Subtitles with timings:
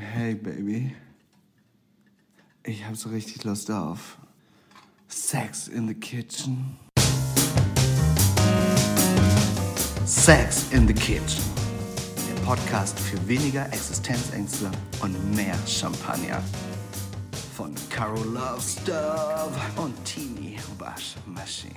[0.00, 0.96] Hey Baby,
[2.64, 4.16] ich hab so richtig Lust auf
[5.08, 6.78] Sex in the Kitchen.
[10.06, 11.44] Sex in the Kitchen.
[12.26, 14.70] Der Podcast für weniger Existenzängste
[15.02, 16.42] und mehr Champagner.
[17.54, 21.74] Von Caro Love Stuff und Tini Waschmaschine.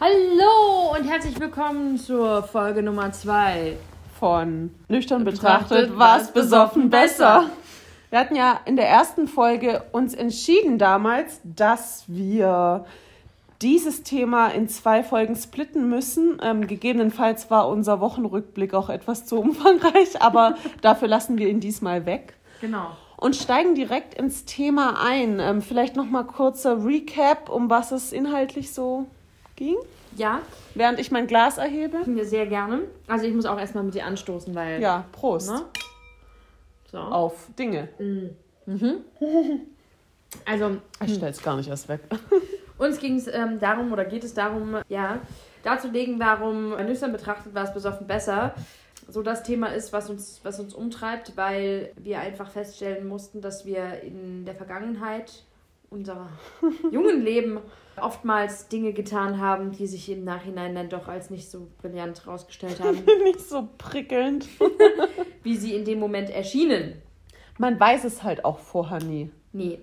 [0.00, 0.65] Hallo
[0.98, 3.76] und herzlich willkommen zur Folge Nummer 2
[4.18, 7.50] von Nüchtern betrachtet, war es besoffen besser.
[8.08, 12.86] Wir hatten ja in der ersten Folge uns entschieden damals, dass wir
[13.60, 16.38] dieses Thema in zwei Folgen splitten müssen.
[16.42, 22.06] Ähm, gegebenenfalls war unser Wochenrückblick auch etwas zu umfangreich, aber dafür lassen wir ihn diesmal
[22.06, 22.38] weg.
[22.62, 22.96] Genau.
[23.18, 25.40] Und steigen direkt ins Thema ein.
[25.40, 29.04] Ähm, vielleicht nochmal kurzer Recap, um was es inhaltlich so
[29.56, 29.76] ging.
[30.16, 30.40] Ja,
[30.74, 31.98] Während ich mein Glas erhebe.
[32.06, 32.82] wir sehr gerne.
[33.06, 34.80] Also ich muss auch erstmal mit dir anstoßen, weil...
[34.80, 35.50] Ja, Prost.
[35.50, 35.62] Ne?
[36.90, 36.98] So.
[36.98, 37.88] Auf Dinge.
[40.44, 42.00] Also Ich stell's gar nicht erst weg.
[42.78, 45.20] uns ging es ähm, darum, oder geht es darum, ja,
[45.62, 48.54] darzulegen, warum nüchtern betrachtet war es besoffen besser.
[49.08, 53.64] So das Thema ist, was uns, was uns umtreibt, weil wir einfach feststellen mussten, dass
[53.64, 55.44] wir in der Vergangenheit
[55.90, 56.28] unserer
[56.90, 57.58] jungen Leben
[58.00, 62.80] oftmals Dinge getan haben, die sich im Nachhinein dann doch als nicht so brillant herausgestellt
[62.80, 64.46] haben, nicht so prickelnd.
[65.42, 67.00] wie sie in dem Moment erschienen.
[67.58, 69.30] Man weiß es halt auch vorher nie.
[69.52, 69.78] Nee.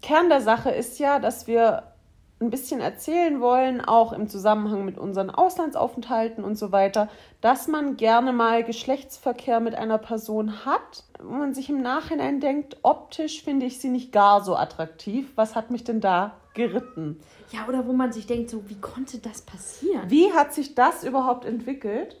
[0.00, 1.93] Kern der Sache ist ja, dass wir
[2.40, 7.08] ein bisschen erzählen wollen, auch im Zusammenhang mit unseren Auslandsaufenthalten und so weiter,
[7.40, 12.78] dass man gerne mal Geschlechtsverkehr mit einer Person hat, wo man sich im Nachhinein denkt,
[12.82, 15.32] optisch finde ich sie nicht gar so attraktiv.
[15.36, 17.20] Was hat mich denn da geritten?
[17.50, 20.02] Ja, oder wo man sich denkt, so, wie konnte das passieren?
[20.08, 22.20] Wie hat sich das überhaupt entwickelt?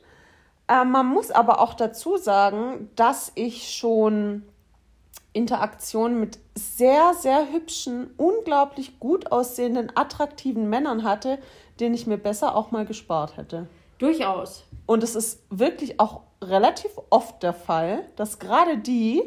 [0.68, 4.44] Äh, man muss aber auch dazu sagen, dass ich schon
[5.34, 11.38] Interaktionen mit sehr, sehr hübschen, unglaublich gut aussehenden, attraktiven Männern hatte,
[11.80, 13.66] denen ich mir besser auch mal gespart hätte.
[13.98, 14.64] Durchaus.
[14.86, 19.22] Und es ist wirklich auch relativ oft der Fall, dass gerade die,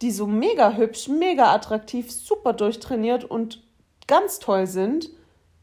[0.00, 3.62] die so mega hübsch, mega attraktiv, super durchtrainiert und
[4.06, 5.10] ganz toll sind,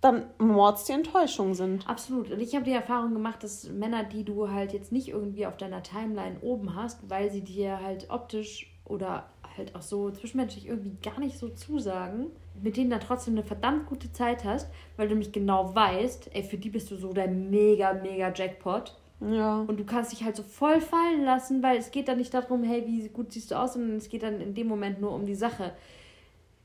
[0.02, 1.88] dann mords die Enttäuschung sind.
[1.90, 2.30] Absolut.
[2.30, 5.58] Und ich habe die Erfahrung gemacht, dass Männer, die du halt jetzt nicht irgendwie auf
[5.58, 10.96] deiner Timeline oben hast, weil sie dir halt optisch oder halt auch so zwischenmenschlich irgendwie
[11.04, 12.28] gar nicht so zusagen,
[12.62, 16.44] mit denen dann trotzdem eine verdammt gute Zeit hast, weil du nämlich genau weißt, ey,
[16.44, 18.96] für die bist du so der mega, mega Jackpot.
[19.20, 19.62] Ja.
[19.62, 22.64] Und du kannst dich halt so voll fallen lassen, weil es geht dann nicht darum,
[22.64, 25.26] hey, wie gut siehst du aus, sondern es geht dann in dem Moment nur um
[25.26, 25.72] die Sache.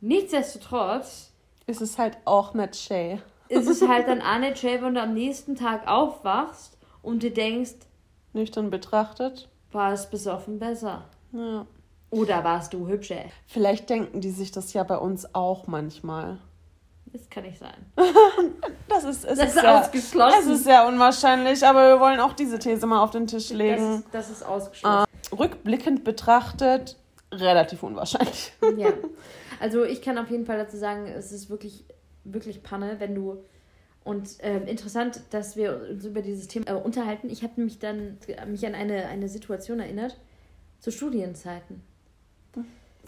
[0.00, 1.32] Nichtsdestotrotz
[1.66, 3.20] ist es halt auch nicht Shay.
[3.49, 7.32] ist es halt dann auch nicht schön, wenn du am nächsten Tag aufwachst und dir
[7.32, 7.75] denkst,
[8.32, 9.49] Nüchtern betrachtet.
[9.72, 11.05] war es besoffen besser?
[11.32, 11.66] Ja.
[12.10, 13.24] Oder warst du hübscher?
[13.46, 16.38] Vielleicht denken die sich das ja bei uns auch manchmal.
[17.06, 17.74] Das kann nicht sein.
[18.88, 20.38] Das ist, es Das ist ist sehr, ausgeschlossen.
[20.41, 23.56] Es ist sehr unwahrscheinlich, aber wir wollen auch diese These mal auf den Tisch Das
[23.56, 23.96] legen.
[23.96, 25.04] ist, das ist ausgeschlossen.
[25.38, 26.96] Rückblickend betrachtet,
[27.30, 28.52] relativ unwahrscheinlich.
[28.78, 28.88] Ja.
[29.60, 31.84] Also ich kann auf jeden Fall dazu sagen, es ist wirklich,
[32.25, 33.44] wirklich Panne, wenn du.
[34.04, 37.28] Und ähm, interessant, dass wir uns über dieses Thema äh, unterhalten.
[37.28, 40.16] Ich habe mich dann mich an eine, eine Situation erinnert
[40.78, 41.82] zu Studienzeiten.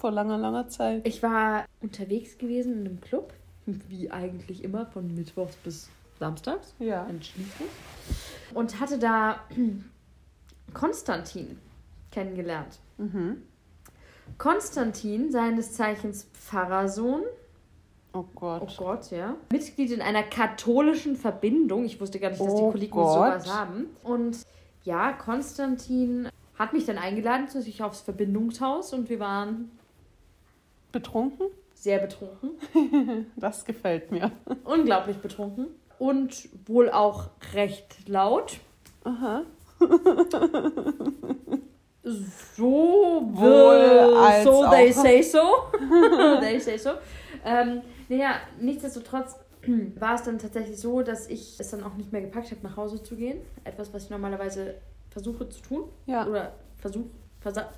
[0.00, 1.06] Vor langer, langer Zeit.
[1.06, 3.32] Ich war unterwegs gewesen in einem Club,
[3.66, 6.74] wie eigentlich immer, von Mittwochs bis Samstags.
[6.78, 7.06] Ja.
[7.06, 7.68] Entschließlich.
[8.54, 9.40] Und hatte da
[10.74, 11.58] Konstantin
[12.10, 12.78] kennengelernt.
[12.98, 13.42] Mhm.
[14.38, 17.22] Konstantin, seines Zeichens Pfarrersohn,
[18.12, 18.62] Oh Gott.
[18.62, 21.84] oh Gott, ja, Mitglied in einer katholischen Verbindung.
[21.84, 23.14] Ich wusste gar nicht, dass die Oh Kollegen Gott.
[23.44, 23.86] sowas haben.
[24.02, 24.38] Und
[24.84, 26.28] ja, Konstantin
[26.58, 29.70] hat mich dann eingeladen zu sich aufs Verbindungshaus und wir waren
[30.92, 31.46] Betrunken?
[31.74, 32.50] sehr betrunken.
[33.36, 34.30] Das gefällt mir.
[34.64, 35.68] unglaublich betrunken
[35.98, 38.58] und wohl auch recht laut.
[39.04, 39.42] Aha.
[42.02, 42.66] So
[43.32, 45.02] Wohl als so they auch.
[45.02, 45.40] say so.
[46.40, 46.90] they say so.
[47.44, 49.36] Ähm, naja, nichtsdestotrotz
[49.98, 52.76] war es dann tatsächlich so, dass ich es dann auch nicht mehr gepackt habe, nach
[52.76, 53.40] Hause zu gehen.
[53.64, 54.74] Etwas, was ich normalerweise
[55.10, 55.84] versuche zu tun.
[56.06, 56.26] Ja.
[56.26, 57.29] Oder versuch, versa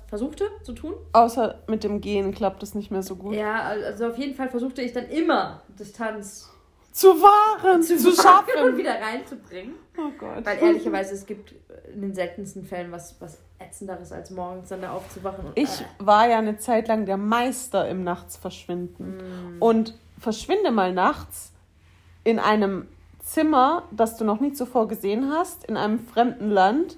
[0.07, 0.93] versuchte zu tun.
[1.13, 3.33] Außer mit dem Gehen klappt es nicht mehr so gut.
[3.35, 6.49] Ja, also auf jeden Fall versuchte ich dann immer Distanz
[6.91, 8.77] Zu wahren, zu, wahren und schaffen.
[8.77, 9.75] wieder reinzubringen.
[9.97, 10.45] Oh Gott.
[10.45, 11.53] Weil ehrlicherweise, es gibt
[11.93, 15.45] in den seltensten Fällen was, was ätzenderes, als morgens dann da aufzuwachen.
[15.45, 19.17] Und, Ich äh, war ja eine Zeit lang der Meister im Nachtsverschwinden.
[19.57, 19.61] Mm.
[19.61, 21.51] Und verschwinde mal nachts
[22.23, 22.87] in einem
[23.23, 26.97] Zimmer, das du noch nie zuvor gesehen hast, in einem fremden Land,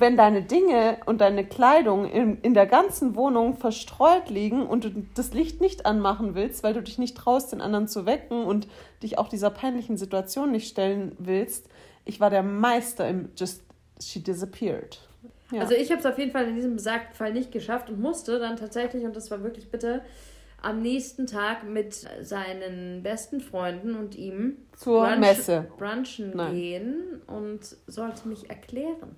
[0.00, 4.90] wenn deine Dinge und deine Kleidung in, in der ganzen Wohnung verstreut liegen und du
[5.14, 8.68] das Licht nicht anmachen willst, weil du dich nicht traust, den anderen zu wecken und
[9.02, 11.68] dich auch dieser peinlichen Situation nicht stellen willst,
[12.04, 13.62] ich war der Meister im Just
[14.00, 15.00] She Disappeared.
[15.50, 15.62] Ja.
[15.62, 18.38] Also ich habe es auf jeden Fall in diesem besagten Fall nicht geschafft und musste
[18.38, 20.02] dann tatsächlich, und das war wirklich bitte,
[20.60, 26.54] am nächsten Tag mit seinen besten Freunden und ihm zur Brunch, Messe brunchen Nein.
[26.54, 29.16] gehen und sollte mich erklären.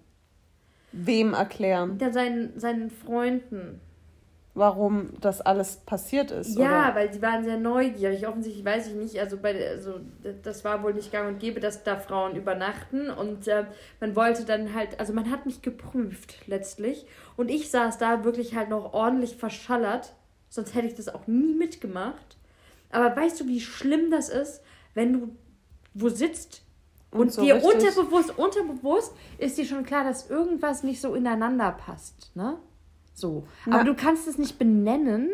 [0.93, 1.99] Wem erklären?
[2.01, 3.81] Ja, seinen, seinen Freunden.
[4.55, 6.59] Warum das alles passiert ist?
[6.59, 6.97] Ja, oder?
[6.97, 8.27] weil sie waren sehr neugierig.
[8.27, 10.01] Offensichtlich weiß ich nicht, also, bei, also
[10.43, 13.11] das war wohl nicht gang und gäbe, dass da Frauen übernachten.
[13.11, 13.67] Und äh,
[14.01, 17.07] man wollte dann halt, also man hat mich geprüft letztlich.
[17.37, 20.15] Und ich saß da wirklich halt noch ordentlich verschallert
[20.51, 22.37] Sonst hätte ich das auch nie mitgemacht.
[22.91, 24.63] Aber weißt du, wie schlimm das ist,
[24.95, 25.37] wenn du
[25.95, 26.63] wo sitzt
[27.11, 27.73] und, und so dir richtig.
[27.73, 32.59] unterbewusst, unterbewusst ist dir schon klar, dass irgendwas nicht so ineinander passt, ne?
[33.15, 33.45] So.
[33.67, 33.77] Na.
[33.77, 35.31] Aber du kannst es nicht benennen.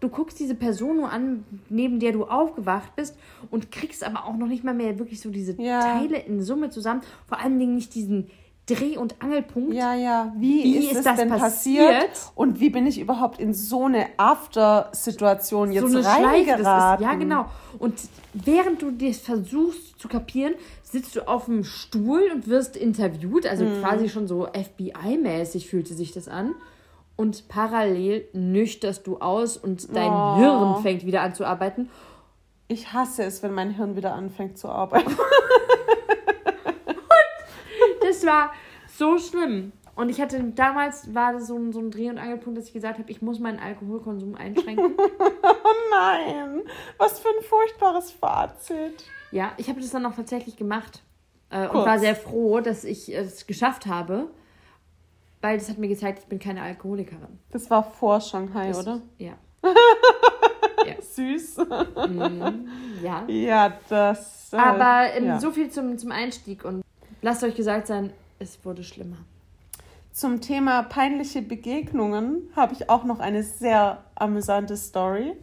[0.00, 3.16] Du guckst diese Person nur an, neben der du aufgewacht bist
[3.50, 5.80] und kriegst aber auch noch nicht mal mehr wirklich so diese ja.
[5.80, 7.02] Teile in Summe zusammen.
[7.26, 8.30] Vor allen Dingen nicht diesen
[8.74, 9.74] Dreh- und Angelpunkt.
[9.74, 10.32] Ja, ja.
[10.36, 11.88] Wie, wie ist, ist das denn passiert?
[11.88, 12.32] passiert?
[12.34, 17.04] Und wie bin ich überhaupt in so eine After-Situation jetzt so eine reingeraten?
[17.04, 17.46] Ist, ja, genau.
[17.78, 17.94] Und
[18.32, 23.46] während du das versuchst zu kapieren, sitzt du auf dem Stuhl und wirst interviewt.
[23.46, 23.80] Also mhm.
[23.80, 26.54] quasi schon so FBI-mäßig fühlte sich das an.
[27.16, 30.36] Und parallel nüchterst du aus und dein oh.
[30.36, 31.90] Hirn fängt wieder an zu arbeiten.
[32.66, 35.10] Ich hasse es, wenn mein Hirn wieder anfängt zu arbeiten.
[38.20, 38.52] das war
[38.86, 39.72] so schlimm.
[39.96, 42.72] Und ich hatte damals, war das so ein, so ein Dreh- und Angelpunkt, dass ich
[42.72, 44.94] gesagt habe, ich muss meinen Alkoholkonsum einschränken.
[44.98, 46.62] oh nein,
[46.96, 49.04] was für ein furchtbares Fazit.
[49.30, 51.02] Ja, ich habe das dann auch tatsächlich gemacht
[51.50, 54.28] äh, und war sehr froh, dass ich es geschafft habe,
[55.42, 57.38] weil das hat mir gezeigt, ich bin keine Alkoholikerin.
[57.50, 59.02] Das war vor Shanghai, das, oder?
[59.18, 59.32] Ja.
[60.86, 61.00] ja.
[61.00, 61.58] Süß.
[62.08, 62.68] Mm,
[63.02, 63.24] ja.
[63.26, 64.52] Ja, das.
[64.52, 65.40] Äh, Aber ähm, ja.
[65.40, 66.82] so viel zum, zum Einstieg und
[67.22, 69.18] lasst euch gesagt sein, es wurde schlimmer.
[70.12, 75.36] Zum Thema peinliche Begegnungen habe ich auch noch eine sehr amüsante Story.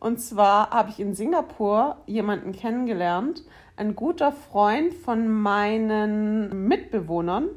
[0.00, 3.44] Und zwar habe ich in Singapur jemanden kennengelernt,
[3.76, 7.48] ein guter Freund von meinen Mitbewohnern,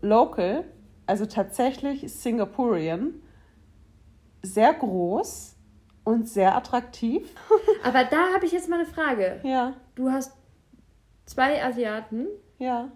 [0.00, 0.64] local,
[1.06, 3.14] also tatsächlich Singapurian,
[4.42, 5.56] sehr groß
[6.04, 7.34] und sehr attraktiv.
[7.82, 9.40] Aber da habe ich jetzt mal eine Frage.
[9.42, 9.74] Ja.
[9.96, 10.32] Du hast
[11.26, 12.26] zwei Asiaten
[12.58, 12.90] ja.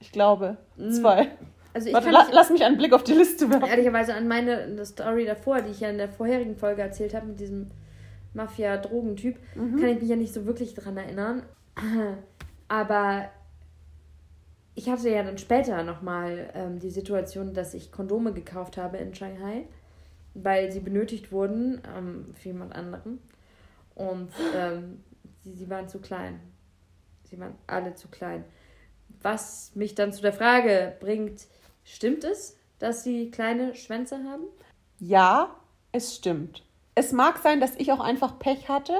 [0.00, 0.56] Ich glaube.
[0.76, 0.90] Mm.
[0.90, 1.30] Zwei.
[1.74, 3.66] Also ich Warte, la lass mich einen Blick auf die Liste werfen.
[3.66, 7.40] Ehrlicherweise an meine Story davor, die ich ja in der vorherigen Folge erzählt habe, mit
[7.40, 7.70] diesem
[8.34, 9.80] Mafia-Drogentyp, mhm.
[9.80, 11.42] kann ich mich ja nicht so wirklich dran erinnern.
[12.68, 13.30] Aber
[14.74, 19.14] ich hatte ja dann später nochmal ähm, die Situation, dass ich Kondome gekauft habe in
[19.14, 19.66] Shanghai,
[20.34, 23.18] weil sie benötigt wurden ähm, für jemand anderen.
[23.94, 25.00] Und ähm,
[25.42, 26.40] sie, sie waren zu klein.
[27.24, 28.44] Sie waren alle zu klein.
[29.22, 31.46] Was mich dann zu der Frage bringt,
[31.84, 34.44] stimmt es, dass sie kleine Schwänze haben?
[34.98, 35.56] Ja,
[35.92, 36.64] es stimmt.
[36.94, 38.94] Es mag sein, dass ich auch einfach Pech hatte.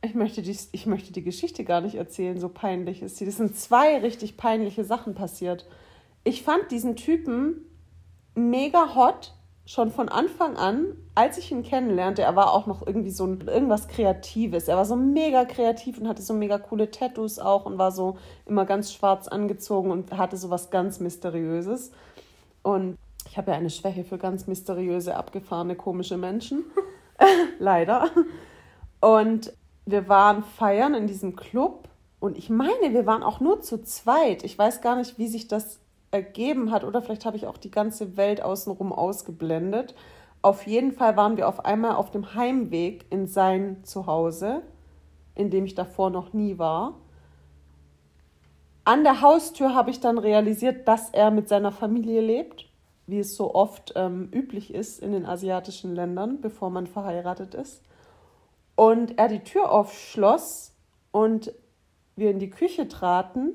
[0.00, 3.26] Ich möchte, die, ich möchte die Geschichte gar nicht erzählen, so peinlich ist sie.
[3.26, 5.66] Das sind zwei richtig peinliche Sachen passiert.
[6.24, 7.66] Ich fand diesen Typen
[8.34, 9.34] mega hot,
[9.64, 13.42] schon von Anfang an, als ich ihn kennenlernte, er war auch noch irgendwie so ein,
[13.46, 14.68] irgendwas Kreatives.
[14.68, 18.18] Er war so mega kreativ und hatte so mega coole Tattoos auch und war so
[18.46, 21.92] immer ganz schwarz angezogen und hatte so was ganz Mysteriöses.
[22.62, 26.64] Und ich habe ja eine Schwäche für ganz mysteriöse, abgefahrene, komische Menschen.
[27.58, 28.10] Leider.
[29.00, 29.52] Und
[29.86, 31.88] wir waren feiern in diesem Club
[32.20, 34.44] und ich meine, wir waren auch nur zu zweit.
[34.44, 35.80] Ich weiß gar nicht, wie sich das
[36.12, 39.94] ergeben hat oder vielleicht habe ich auch die ganze Welt außenrum ausgeblendet.
[40.42, 44.62] Auf jeden Fall waren wir auf einmal auf dem Heimweg in sein Zuhause,
[45.34, 46.98] in dem ich davor noch nie war.
[48.84, 52.68] An der Haustür habe ich dann realisiert, dass er mit seiner Familie lebt,
[53.06, 57.82] wie es so oft ähm, üblich ist in den asiatischen Ländern, bevor man verheiratet ist.
[58.74, 60.74] Und er die Tür aufschloss
[61.12, 61.52] und
[62.16, 63.52] wir in die Küche traten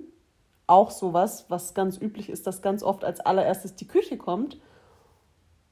[0.68, 4.60] auch sowas, was ganz üblich ist, dass ganz oft als allererstes die Küche kommt.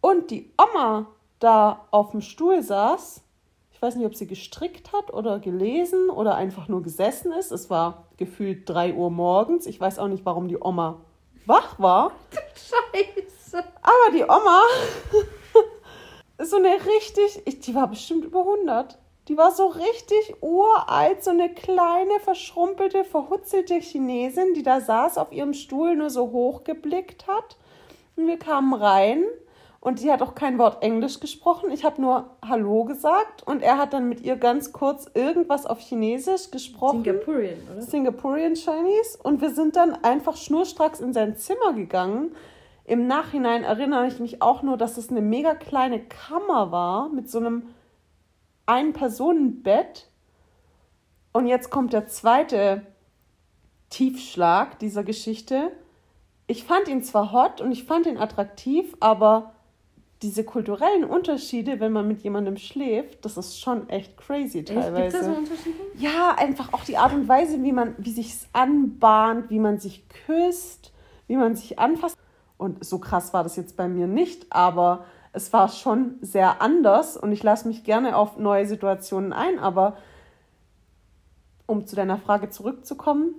[0.02, 1.08] Und die Oma
[1.40, 3.22] da auf dem Stuhl saß.
[3.72, 7.52] Ich weiß nicht, ob sie gestrickt hat oder gelesen oder einfach nur gesessen ist.
[7.52, 9.66] Es war gefühlt 3 Uhr morgens.
[9.66, 11.02] Ich weiß auch nicht, warum die Oma
[11.46, 12.12] wach war.
[12.56, 13.64] Scheiße.
[13.82, 14.62] Aber die Oma,
[16.44, 18.98] so eine richtig, die war bestimmt über 100.
[19.28, 25.32] Die war so richtig uralt, so eine kleine, verschrumpelte, verhutzelte Chinesin, die da saß auf
[25.32, 27.58] ihrem Stuhl, nur so hochgeblickt hat.
[28.16, 29.24] Und wir kamen rein
[29.86, 31.70] und die hat auch kein Wort Englisch gesprochen.
[31.72, 35.80] Ich habe nur Hallo gesagt und er hat dann mit ihr ganz kurz irgendwas auf
[35.80, 37.04] Chinesisch gesprochen.
[37.04, 37.82] Singapurian, oder?
[37.82, 39.18] Singapurian Chinese.
[39.22, 42.36] Und wir sind dann einfach schnurstracks in sein Zimmer gegangen.
[42.84, 47.30] Im Nachhinein erinnere ich mich auch nur, dass es eine mega kleine Kammer war mit
[47.30, 47.75] so einem
[48.66, 50.10] Ein-Personen-Bett.
[51.34, 52.86] Und jetzt kommt der zweite
[53.90, 55.72] Tiefschlag dieser Geschichte.
[56.48, 59.56] Ich fand ihn zwar hot und ich fand ihn attraktiv, aber
[60.22, 65.18] diese kulturellen Unterschiede, wenn man mit jemandem schläft, das ist schon echt crazy teilweise.
[65.18, 65.78] Gibt es so Unterschiede?
[65.98, 70.08] Ja, einfach auch die Art und Weise, wie man, wie sich's anbahnt, wie man sich
[70.26, 70.94] küsst,
[71.28, 72.18] wie man sich anfasst.
[72.58, 75.06] Und so krass war das jetzt bei mir nicht, aber
[75.36, 79.98] es war schon sehr anders und ich lasse mich gerne auf neue Situationen ein, aber
[81.68, 83.36] um zu deiner Frage zurückzukommen,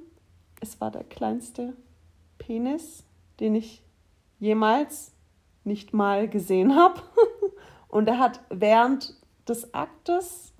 [0.61, 1.75] es war der kleinste
[2.39, 3.05] Penis,
[3.41, 3.83] den ich
[4.39, 5.13] jemals
[5.65, 7.01] nicht mal gesehen habe.
[7.89, 9.15] Und er hat während
[9.49, 10.53] des Aktes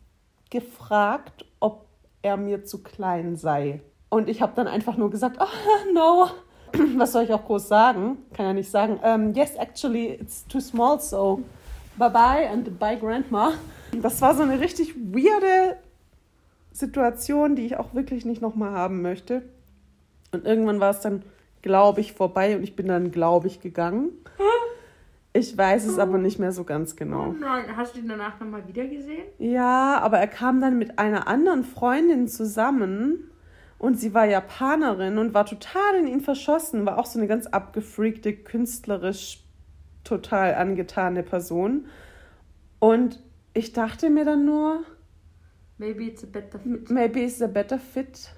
[0.51, 1.87] gefragt, ob
[2.23, 3.83] er mir zu klein sei.
[4.09, 6.29] Und ich habe dann einfach nur gesagt, oh, no.
[6.97, 8.19] Was soll ich auch groß sagen?
[8.35, 8.99] Kann ja nicht sagen.
[9.03, 11.43] Um, yes, actually, it's too small, so
[11.97, 13.53] bye bye and bye grandma.
[14.03, 15.77] Das war so eine richtig weirde
[16.73, 19.43] Situation, die ich auch wirklich nicht nochmal haben möchte.
[20.33, 21.23] Und irgendwann war es dann,
[21.63, 24.11] glaube ich, vorbei und ich bin dann, glaube ich, gegangen.
[25.33, 27.35] Ich weiß es aber nicht mehr so ganz genau.
[27.39, 29.25] Oh hast du ihn danach nochmal wieder gesehen?
[29.39, 33.31] Ja, aber er kam dann mit einer anderen Freundin zusammen
[33.79, 37.47] und sie war Japanerin und war total in ihn verschossen, war auch so eine ganz
[37.47, 39.43] abgefreakte, künstlerisch
[40.05, 41.87] total angetane Person.
[42.79, 43.23] Und
[43.55, 44.85] ich dachte mir dann nur,
[45.79, 46.91] Maybe it's a better fit.
[46.91, 48.31] maybe it's a better fit.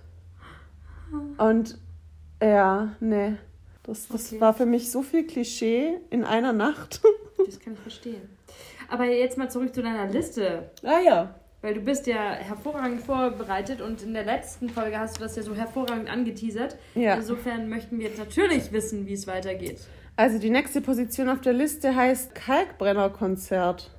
[1.38, 1.78] Und
[2.42, 3.37] ja, nee.
[3.85, 4.40] Das, das Okay.
[4.40, 7.00] war für mich so viel Klischee in einer Nacht.
[7.47, 8.28] Das kann ich verstehen.
[8.90, 10.71] Aber jetzt mal zurück zu deiner Liste.
[10.83, 11.35] ah ja.
[11.60, 15.42] Weil du bist ja hervorragend vorbereitet und in der letzten Folge hast du das ja
[15.42, 16.76] so hervorragend angeteasert.
[16.94, 17.14] Ja.
[17.16, 19.80] Insofern möchten wir jetzt natürlich wissen, wie es weitergeht.
[20.14, 23.90] Also die nächste Position auf der Liste heißt Kalkbrennerkonzert.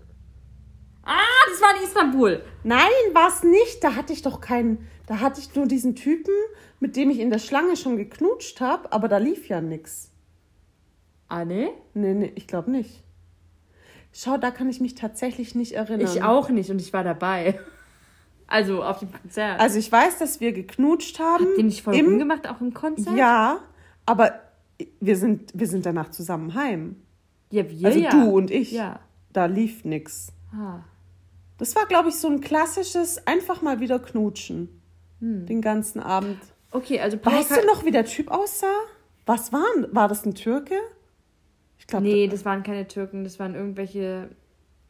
[1.04, 1.18] Ah,
[1.50, 2.42] das war in Istanbul.
[2.64, 3.84] Nein, war's nicht.
[3.84, 4.88] Da hatte ich doch keinen.
[5.08, 6.34] Da hatte ich nur diesen Typen,
[6.80, 10.12] mit dem ich in der Schlange schon geknutscht habe, aber da lief ja nix.
[11.28, 11.72] Ah, ne?
[11.94, 13.04] Nee, nee, ich glaube nicht.
[14.12, 16.08] Schau, da kann ich mich tatsächlich nicht erinnern.
[16.08, 17.60] Ich auch nicht und ich war dabei.
[18.52, 19.60] Also auf dem Konzert.
[19.60, 21.46] Also ich weiß, dass wir geknutscht haben.
[21.46, 23.16] Habt ihr nicht voll im, rumgemacht, auch im Konzert?
[23.16, 23.60] Ja,
[24.08, 24.40] aber
[25.00, 26.96] wir sind, wir sind danach zusammen heim.
[27.52, 28.10] Ja, wir Also ja.
[28.10, 28.72] du und ich.
[28.72, 29.02] Ja.
[29.34, 30.30] Da lief nix.
[30.52, 30.80] Ah.
[31.60, 34.82] Das war, glaube ich, so ein klassisches einfach mal wieder knutschen.
[35.22, 36.40] Den ganzen Abend.
[36.72, 38.68] Okay, also Weißt du noch, wie der Typ aussah?
[39.26, 40.76] Was war, war das ein Türke?
[41.80, 44.30] Ich glaube, Nee, das waren keine Türken, das waren irgendwelche.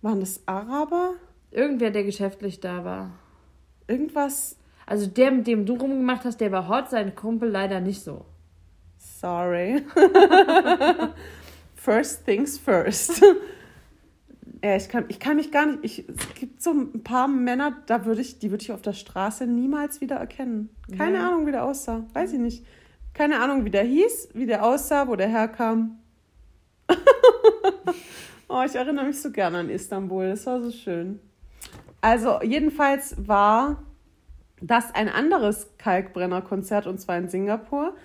[0.01, 1.13] waren das Araber?
[1.51, 3.11] Irgendwer, der geschäftlich da war.
[3.87, 4.57] Irgendwas.
[4.85, 8.25] Also der, mit dem du rumgemacht hast, der war hot, sein Kumpel leider nicht so.
[8.97, 9.83] Sorry.
[11.75, 13.21] first things first.
[14.63, 15.83] ja, ich kann, ich kann mich gar nicht.
[15.83, 18.93] Ich, es gibt so ein paar Männer, da würde ich, die würde ich auf der
[18.93, 20.69] Straße niemals wieder erkennen.
[20.97, 21.29] Keine Ja.
[21.29, 22.05] Ahnung, wie der aussah.
[22.13, 22.65] Weiß ich nicht.
[23.13, 25.99] Keine Ahnung, wie der hieß, wie der aussah, wo der herkam.
[28.47, 30.29] oh, ich erinnere mich so gerne an Istanbul.
[30.29, 31.19] Das war so schön.
[32.01, 33.83] Also, jedenfalls war
[34.61, 37.95] das ein anderes Kalkbrenner-Konzert und zwar in Singapur.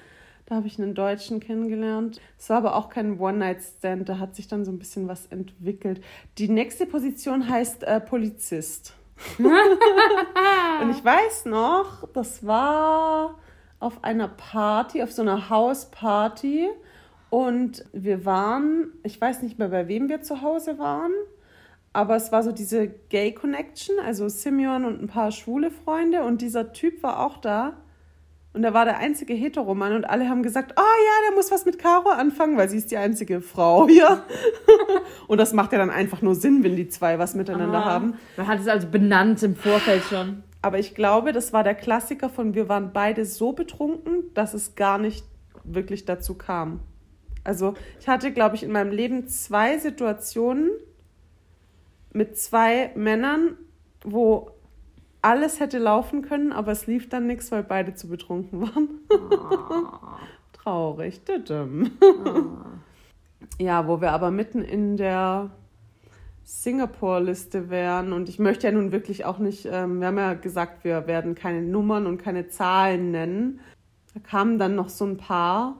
[0.46, 2.20] Da habe ich einen Deutschen kennengelernt.
[2.38, 6.02] Es war aber auch kein One-Night-Stand, da hat sich dann so ein bisschen was entwickelt.
[6.38, 8.94] Die nächste Position heißt äh, Polizist.
[9.38, 13.38] und ich weiß noch, das war
[13.80, 16.68] auf einer Party, auf so einer Hausparty.
[17.34, 21.10] Und wir waren, ich weiß nicht mehr, bei wem wir zu Hause waren,
[21.92, 26.42] aber es war so diese Gay Connection, also Simeon und ein paar schwule Freunde und
[26.42, 27.72] dieser Typ war auch da.
[28.52, 31.64] Und er war der einzige Heteromann und alle haben gesagt, oh ja, der muss was
[31.66, 34.22] mit Caro anfangen, weil sie ist die einzige Frau hier.
[35.26, 37.84] und das macht ja dann einfach nur Sinn, wenn die zwei was miteinander Ah.
[37.84, 38.14] haben.
[38.36, 40.44] Man hat es also benannt im Vorfeld schon.
[40.62, 44.76] Aber ich glaube, das war der Klassiker von wir waren beide so betrunken, dass es
[44.76, 45.24] gar nicht
[45.64, 46.78] wirklich dazu kam.
[47.44, 50.70] Also ich hatte, glaube ich, in meinem Leben zwei Situationen
[52.12, 53.56] mit zwei Männern,
[54.02, 54.50] wo
[55.20, 58.88] alles hätte laufen können, aber es lief dann nichts, weil beide zu betrunken waren.
[60.52, 61.22] Traurig.
[61.24, 61.92] Tüdüm.
[63.58, 65.50] Ja, wo wir aber mitten in der
[66.44, 68.12] Singapore-Liste wären.
[68.12, 71.34] Und ich möchte ja nun wirklich auch nicht, ähm, wir haben ja gesagt, wir werden
[71.34, 73.60] keine Nummern und keine Zahlen nennen.
[74.12, 75.76] Da kamen dann noch so ein paar.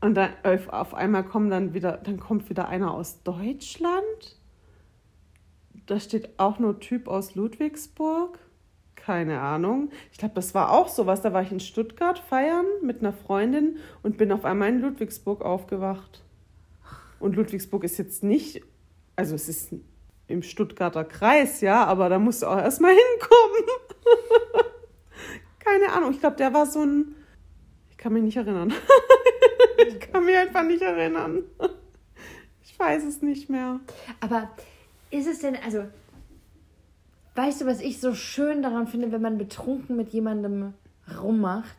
[0.00, 4.38] Und dann auf einmal kommen dann wieder, dann kommt wieder einer aus Deutschland.
[5.86, 8.38] Da steht auch nur Typ aus Ludwigsburg.
[8.94, 9.90] Keine Ahnung.
[10.12, 11.20] Ich glaube, das war auch sowas.
[11.20, 15.42] Da war ich in Stuttgart feiern mit einer Freundin und bin auf einmal in Ludwigsburg
[15.42, 16.22] aufgewacht.
[17.18, 18.62] Und Ludwigsburg ist jetzt nicht,
[19.16, 19.74] also es ist
[20.28, 23.64] im Stuttgarter Kreis, ja, aber da musst du auch erstmal hinkommen.
[25.58, 27.16] Keine Ahnung, ich glaube, der war so ein.
[27.90, 28.72] Ich kann mich nicht erinnern.
[29.88, 31.44] ich kann mich einfach nicht erinnern.
[32.62, 33.80] Ich weiß es nicht mehr.
[34.20, 34.50] Aber
[35.10, 35.84] ist es denn, also,
[37.34, 40.74] weißt du, was ich so schön daran finde, wenn man betrunken mit jemandem
[41.20, 41.76] rummacht?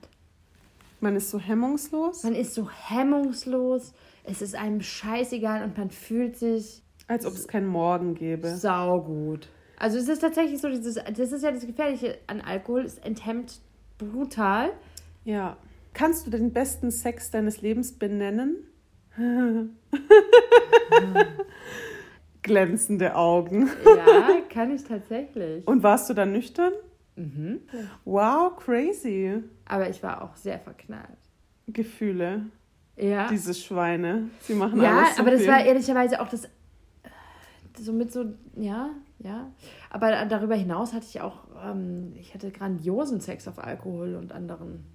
[0.99, 2.23] Man ist so hemmungslos.
[2.23, 3.93] Man ist so hemmungslos
[4.23, 6.81] es ist einem scheißegal und man fühlt sich.
[7.07, 8.55] Als ob es keinen Morgen gäbe.
[8.55, 9.49] Saugut.
[9.77, 13.59] Also es ist tatsächlich so, dieses, das ist ja das Gefährliche an Alkohol, es enthemmt
[13.97, 14.71] brutal.
[15.25, 15.57] Ja.
[15.93, 18.67] Kannst du den besten Sex deines Lebens benennen?
[22.41, 23.69] Glänzende Augen.
[23.85, 25.67] ja, kann ich tatsächlich.
[25.67, 26.73] Und warst du dann nüchtern?
[27.15, 27.61] Mhm.
[28.05, 29.43] Wow, crazy.
[29.65, 31.17] Aber ich war auch sehr verknallt.
[31.67, 32.45] Gefühle.
[32.97, 33.27] Ja.
[33.27, 34.29] Diese Schweine.
[34.41, 35.17] Sie machen ja, alles.
[35.17, 36.47] Ja, aber das war ehrlicherweise auch das.
[37.77, 39.51] Somit so, ja, ja.
[39.89, 44.85] Aber darüber hinaus hatte ich auch, ähm, ich hatte grandiosen Sex auf Alkohol und anderen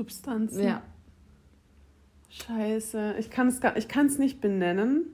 [0.00, 0.64] Substanzen.
[0.64, 0.82] Ja.
[2.30, 3.16] Scheiße.
[3.18, 5.04] Ich kann es ich nicht benennen,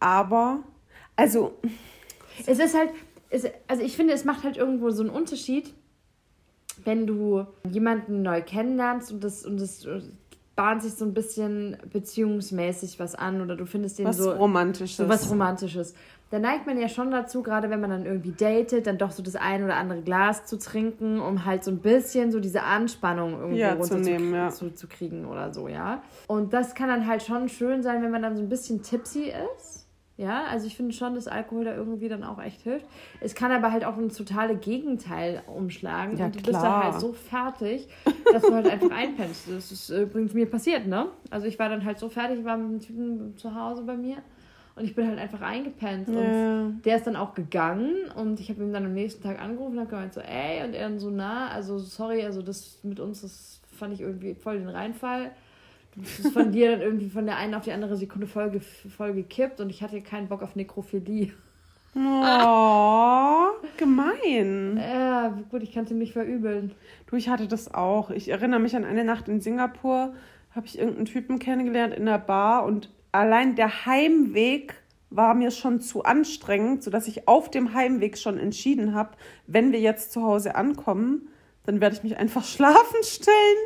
[0.00, 0.62] aber,
[1.14, 1.58] also.
[2.46, 2.90] Es ist halt,
[3.28, 5.74] es, also ich finde, es macht halt irgendwo so einen Unterschied,
[6.84, 9.86] wenn du jemanden neu kennenlernst und das, und das
[10.56, 14.96] bahnt sich so ein bisschen beziehungsmäßig was an oder du findest den was so romantisches.
[14.96, 15.94] So was romantisches.
[16.30, 19.22] Da neigt man ja schon dazu, gerade wenn man dann irgendwie datet, dann doch so
[19.22, 23.32] das ein oder andere Glas zu trinken, um halt so ein bisschen so diese Anspannung
[23.32, 24.50] irgendwie ja, runterzunehmen, ja.
[24.50, 26.02] zu, zu kriegen oder so, ja.
[26.26, 29.32] Und das kann dann halt schon schön sein, wenn man dann so ein bisschen tipsy
[29.54, 29.86] ist.
[30.18, 32.86] Ja, also ich finde schon, dass Alkohol da irgendwie dann auch echt hilft.
[33.20, 36.18] Es kann aber halt auch ein totale Gegenteil umschlagen.
[36.18, 36.52] Ja, und du klar.
[36.52, 37.88] bist dann halt so fertig,
[38.32, 39.48] dass du halt einfach einpennst.
[39.48, 41.06] Das ist übrigens mir passiert, ne?
[41.30, 43.96] Also ich war dann halt so fertig, ich war mit einem Typen zu Hause bei
[43.96, 44.16] mir
[44.78, 46.08] und ich bin halt einfach eingepennt.
[46.08, 46.14] Ja.
[46.62, 49.74] Und der ist dann auch gegangen und ich habe ihm dann am nächsten Tag angerufen
[49.74, 53.00] und habe gemeint so, ey, und er dann so, na, also sorry, also das mit
[53.00, 55.32] uns, das fand ich irgendwie voll den Reinfall
[56.00, 59.14] das ist von dir dann irgendwie von der einen auf die andere Sekunde voll, voll
[59.14, 61.32] gekippt und ich hatte keinen Bock auf Nekrophilie.
[61.96, 64.76] Oh, gemein.
[64.76, 66.72] Ja, gut, ich kann es ihm nicht verübeln.
[67.06, 68.10] Du, ich hatte das auch.
[68.10, 70.14] Ich erinnere mich an eine Nacht in Singapur,
[70.54, 74.74] habe ich irgendeinen Typen kennengelernt in der Bar und allein der Heimweg
[75.10, 79.12] war mir schon zu anstrengend, sodass ich auf dem Heimweg schon entschieden habe,
[79.46, 81.28] wenn wir jetzt zu Hause ankommen,
[81.64, 83.58] dann werde ich mich einfach schlafen stellen.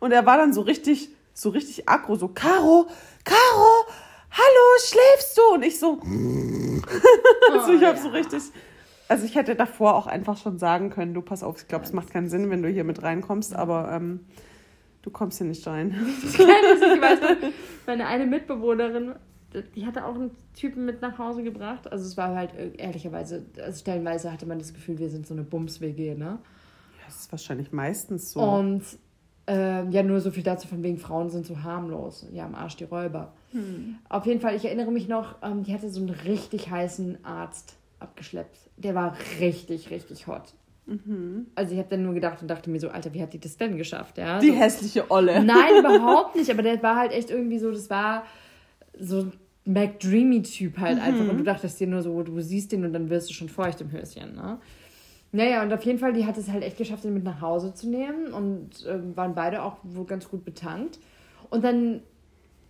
[0.00, 2.88] Und er war dann so richtig so richtig aggro, so, Caro,
[3.24, 3.86] Caro,
[4.30, 5.54] hallo, schläfst du?
[5.54, 6.00] Und ich so,
[7.52, 8.02] also ich habe ja.
[8.02, 8.42] so richtig,
[9.06, 11.92] also ich hätte davor auch einfach schon sagen können, du pass auf, ich glaube, es
[11.92, 14.26] macht keinen Sinn, wenn du hier mit reinkommst, aber ähm,
[15.08, 15.90] du kommst hier nicht rein.
[16.22, 17.48] ich weiß noch,
[17.86, 19.14] meine eine Mitbewohnerin,
[19.74, 21.90] die hatte auch einen Typen mit nach Hause gebracht.
[21.90, 25.32] Also es war halt äh, ehrlicherweise, also stellenweise hatte man das Gefühl, wir sind so
[25.32, 26.24] eine Bums-WG, ne?
[26.24, 26.38] Ja,
[27.06, 28.40] das ist wahrscheinlich meistens so.
[28.40, 28.82] Und
[29.48, 32.26] äh, ja, nur so viel dazu von wegen Frauen sind so harmlos.
[32.30, 33.32] Ja, am Arsch die Räuber.
[33.52, 33.96] Hm.
[34.10, 37.78] Auf jeden Fall, ich erinnere mich noch, ähm, die hatte so einen richtig heißen Arzt
[37.98, 38.58] abgeschleppt.
[38.76, 40.52] Der war richtig, richtig hot.
[40.88, 41.46] Mhm.
[41.54, 43.56] Also ich habe dann nur gedacht und dachte mir so, Alter, wie hat die das
[43.58, 44.16] denn geschafft?
[44.16, 44.54] Ja, die so.
[44.54, 45.44] hässliche Olle.
[45.44, 46.50] Nein, überhaupt nicht.
[46.50, 48.24] Aber der war halt echt irgendwie so, das war
[48.98, 49.32] so ein
[49.66, 51.02] McDreamy-Typ halt mhm.
[51.02, 51.28] einfach.
[51.28, 53.80] Und du dachtest dir nur so, du siehst den und dann wirst du schon feucht
[53.82, 54.34] im Höschen.
[54.34, 54.58] Ne?
[55.30, 57.74] Naja, und auf jeden Fall, die hat es halt echt geschafft, ihn mit nach Hause
[57.74, 60.98] zu nehmen und äh, waren beide auch wohl ganz gut betankt.
[61.50, 62.00] Und dann,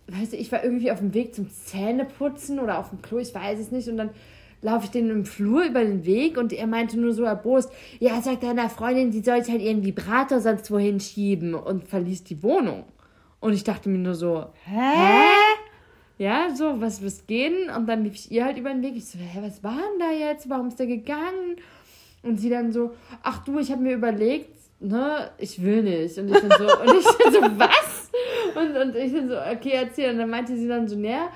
[0.07, 3.33] weißt du, ich war irgendwie auf dem Weg zum Zähneputzen oder auf dem Klo, ich
[3.33, 3.87] weiß es nicht.
[3.87, 4.09] Und dann
[4.61, 8.21] laufe ich den im Flur über den Weg und er meinte nur so erbost, ja,
[8.21, 12.43] sagt deiner Freundin, sie soll jetzt halt ihren Vibrator sonst wohin schieben und verließ die
[12.43, 12.83] Wohnung.
[13.39, 14.75] Und ich dachte mir nur so, hä?
[14.75, 15.29] hä?
[16.17, 17.69] Ja, so, was wird gehen?
[17.75, 18.97] Und dann lief ich ihr halt über den Weg.
[18.97, 20.49] Ich so, hä, was war denn da jetzt?
[20.49, 21.55] Warum ist der gegangen?
[22.23, 22.91] Und sie dann so,
[23.23, 24.49] ach du, ich habe mir überlegt,
[24.81, 26.17] ne, ich will nicht.
[26.17, 28.11] Und ich dann so, und ich dann so, was?
[28.53, 30.11] Und, und ich dann so, okay, erzähl.
[30.11, 31.29] Und dann meinte sie dann so, naja,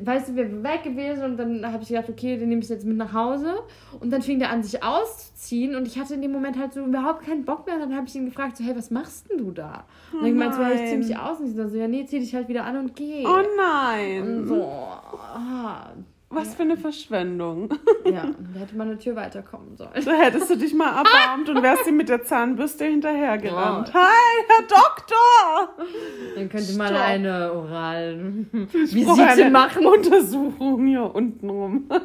[0.00, 2.84] weißt du, wir weg gewesen und dann habe ich gedacht, okay, den nehme ich jetzt
[2.84, 3.54] mit nach Hause.
[4.00, 6.84] Und dann fing der an, sich auszuziehen und ich hatte in dem Moment halt so
[6.84, 7.76] überhaupt keinen Bock mehr.
[7.76, 9.84] Und dann habe ich ihn gefragt, so, hey, was machst denn du da?
[10.12, 11.40] Und oh ich meinte so, hey, ich zieh mich aus.
[11.40, 13.24] Und dann so, ja, nee, zieh dich halt wieder an und geh.
[13.26, 14.22] Oh nein!
[14.22, 15.90] Und so, ah,
[16.34, 16.54] Was ja.
[16.54, 17.68] für eine Verschwendung.
[18.06, 19.90] Ja, da hätte man eine Tür weiterkommen sollen.
[20.04, 23.90] Da hättest du dich mal erbarmt und wärst ihm mit der Zahnbürste hinterhergerannt.
[23.90, 23.94] Oh.
[23.94, 25.86] Hi, Herr Doktor!
[26.34, 29.86] Dann könnte man eine oralen Visite machen.
[29.86, 31.88] Untersuchung hier unten rum.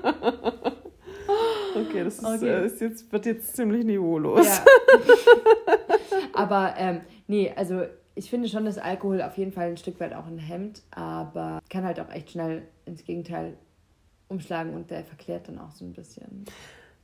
[1.76, 2.48] Okay, das ist, okay.
[2.48, 4.48] Äh, ist, jetzt, wird jetzt ziemlich niveaulos.
[4.48, 4.66] Ja.
[6.34, 7.84] Aber ähm, nee, also
[8.16, 11.60] ich finde schon, dass Alkohol auf jeden Fall ein Stück weit auch ein Hemd, aber
[11.70, 13.58] kann halt auch echt schnell ins Gegenteil
[14.28, 16.46] umschlagen und der verklärt dann auch so ein bisschen.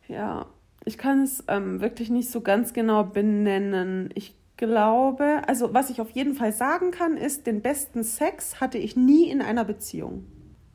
[0.07, 0.45] Ja,
[0.85, 4.09] ich kann es ähm, wirklich nicht so ganz genau benennen.
[4.15, 8.77] Ich glaube, also was ich auf jeden Fall sagen kann, ist, den besten Sex hatte
[8.77, 10.25] ich nie in einer Beziehung.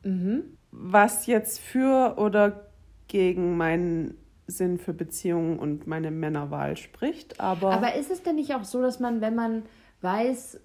[0.03, 0.57] Mhm.
[0.71, 2.69] Was jetzt für oder
[3.07, 4.15] gegen meinen
[4.47, 7.39] Sinn für Beziehungen und meine Männerwahl spricht.
[7.39, 9.63] Aber, aber ist es denn nicht auch so, dass man, wenn man
[10.01, 10.59] weiß,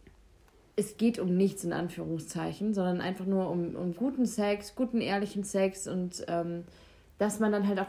[0.77, 5.45] es geht um nichts in Anführungszeichen, sondern einfach nur um, um guten Sex, guten ehrlichen
[5.45, 6.65] Sex und ähm,
[7.19, 7.87] dass man dann halt auch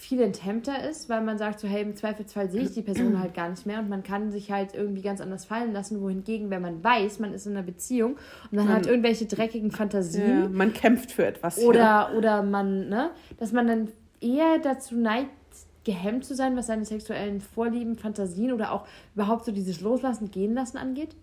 [0.00, 3.34] viel enthemmter ist, weil man sagt so, hey, im Zweifelsfall sehe ich die Person halt
[3.34, 6.62] gar nicht mehr und man kann sich halt irgendwie ganz anders fallen lassen, wohingegen, wenn
[6.62, 10.42] man weiß, man ist in einer Beziehung und man, man hat irgendwelche dreckigen Fantasien.
[10.44, 11.58] Ja, man kämpft für etwas.
[11.58, 12.12] Oder, ja.
[12.14, 13.88] oder man, ne, dass man dann
[14.22, 15.28] eher dazu neigt,
[15.84, 20.54] gehemmt zu sein, was seine sexuellen Vorlieben, Fantasien oder auch überhaupt so dieses Loslassen, Gehen
[20.54, 21.14] lassen angeht?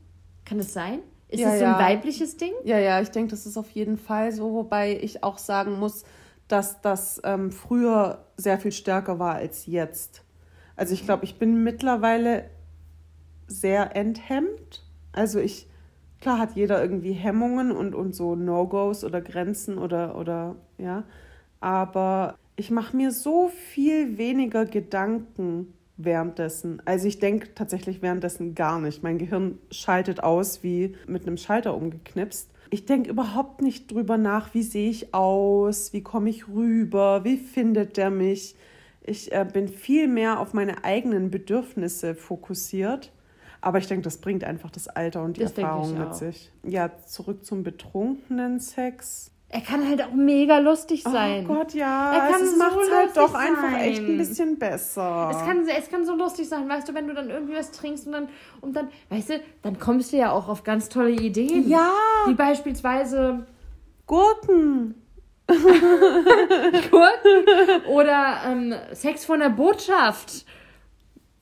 [0.48, 1.00] Kann das sein?
[1.28, 2.54] Ist ja, das so ein weibliches Ding?
[2.64, 6.06] Ja, ja, ich denke, das ist auf jeden Fall so, wobei ich auch sagen muss,
[6.48, 10.24] dass das ähm, früher sehr viel stärker war als jetzt.
[10.78, 12.50] Also ich glaube, ich bin mittlerweile
[13.48, 14.86] sehr enthemmt.
[15.12, 15.68] Also ich,
[16.22, 21.04] klar hat jeder irgendwie Hemmungen und, und so No-Gos oder Grenzen oder, oder ja,
[21.60, 26.82] aber ich mache mir so viel weniger Gedanken währenddessen.
[26.86, 29.04] Also ich denke tatsächlich währenddessen gar nicht.
[29.04, 32.50] Mein Gehirn schaltet aus wie mit einem Schalter umgeknipst.
[32.70, 37.38] Ich denke überhaupt nicht drüber nach, wie sehe ich aus, wie komme ich rüber, wie
[37.38, 38.56] findet der mich.
[39.02, 43.12] Ich äh, bin viel mehr auf meine eigenen Bedürfnisse fokussiert.
[43.62, 46.52] Aber ich denke, das bringt einfach das Alter und die das Erfahrung mit sich.
[46.64, 49.32] Ja, zurück zum betrunkenen Sex.
[49.50, 51.46] Er kann halt auch mega lustig oh sein.
[51.46, 52.14] Oh Gott, ja.
[52.14, 53.56] Er kann es so macht halt doch sein.
[53.56, 55.30] einfach echt ein bisschen besser.
[55.32, 58.08] Es kann, es kann so lustig sein, weißt du, wenn du dann irgendwie was trinkst
[58.08, 58.28] und dann,
[58.60, 61.70] und dann, weißt du, dann kommst du ja auch auf ganz tolle Ideen.
[61.70, 61.94] Ja.
[62.26, 63.46] Wie beispielsweise
[64.06, 64.96] Gurken.
[65.48, 66.26] Gurken.
[67.90, 70.46] Oder ähm, Sex von der Botschaft.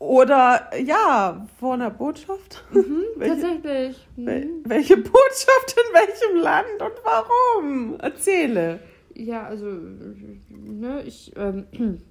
[0.06, 2.63] Oder ja, vor einer Botschaft.
[2.72, 4.08] Mhm, welche, tatsächlich.
[4.15, 4.62] Mhm.
[4.63, 8.00] Welche Botschaft in welchem Land und warum?
[8.00, 8.80] Erzähle.
[9.15, 11.65] Ja, also, ne, ich, ähm,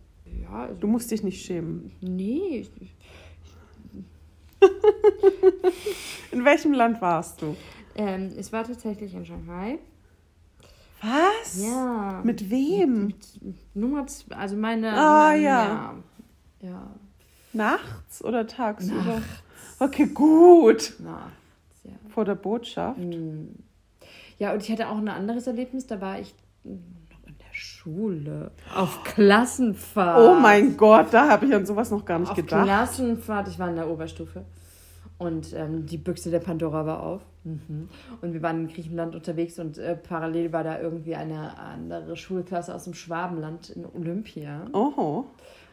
[0.42, 0.50] ja.
[0.50, 1.92] Also, du musst dich nicht schämen.
[2.00, 2.66] Nee.
[2.80, 2.94] Ich,
[6.33, 7.54] in welchem Land warst du?
[7.94, 9.78] Ähm, es war tatsächlich in Shanghai.
[11.00, 11.62] Was?
[11.62, 12.22] Ja.
[12.24, 13.07] Mit wem?
[13.09, 14.92] Mit, mit Nummer zwei, also meine.
[14.94, 15.64] Ah, meine, ja.
[15.64, 15.94] ja.
[16.62, 16.94] Ja.
[17.54, 19.14] Nachts oder tagsüber?
[19.14, 19.42] Nachts.
[19.78, 20.94] Okay, gut.
[20.98, 21.92] Nachts, ja.
[22.08, 22.98] Vor der Botschaft?
[22.98, 23.56] Mhm.
[24.38, 28.50] Ja, und ich hatte auch ein anderes Erlebnis, da war ich noch in der Schule.
[28.74, 30.20] Auf Klassenfahrt.
[30.20, 32.60] Oh mein Gott, da habe ich an sowas noch gar nicht auf gedacht.
[32.60, 34.44] Auf Klassenfahrt, ich war in der Oberstufe.
[35.16, 37.22] Und ähm, die Büchse der Pandora war auf.
[37.44, 37.88] Mhm.
[38.20, 42.74] Und wir waren in Griechenland unterwegs und äh, parallel war da irgendwie eine andere Schulklasse
[42.74, 44.66] aus dem Schwabenland in Olympia.
[44.72, 45.24] Oh.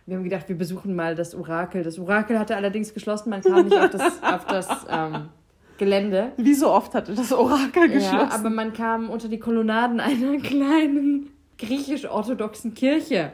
[0.06, 1.84] Wir haben gedacht, wir besuchen mal das Orakel.
[1.84, 5.30] Das Orakel hatte allerdings geschlossen, man kam nicht auf das, auf das ähm,
[5.78, 6.32] Gelände.
[6.38, 8.30] Wie so oft hatte das Orakel geschlossen.
[8.30, 13.34] Ja, aber man kam unter die Kolonnaden einer kleinen griechisch-orthodoxen Kirche.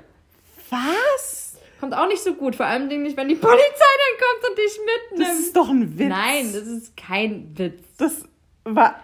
[0.70, 1.58] Was?
[1.80, 4.80] Kommt auch nicht so gut, vor allem nicht, wenn die Polizei dann kommt und dich
[4.80, 5.30] mitnimmt.
[5.30, 6.10] Das ist doch ein Witz.
[6.10, 7.84] Nein, das ist kein Witz.
[7.98, 8.24] Das
[8.64, 8.96] war.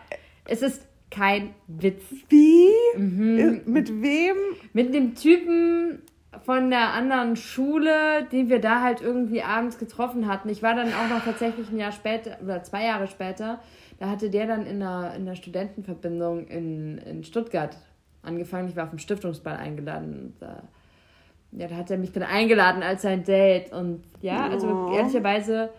[0.46, 2.02] Es ist kein Witz.
[2.30, 2.70] Wie?
[2.98, 3.62] Mhm.
[3.66, 4.36] Mit wem?
[4.74, 6.02] Mit dem Typen,
[6.46, 10.50] von der anderen Schule, den wir da halt irgendwie abends getroffen hatten.
[10.50, 13.60] Ich war dann auch noch tatsächlich ein Jahr später oder zwei Jahre später,
[14.00, 17.78] da hatte der dann in der, in der Studentenverbindung in, in Stuttgart
[18.22, 18.68] angefangen.
[18.70, 20.34] Ich war auf dem Stiftungsball eingeladen.
[20.42, 23.72] Und, äh, ja, da hat er mich dann eingeladen als sein Date.
[23.72, 24.94] Und ja, also oh.
[24.94, 25.70] ehrlicherweise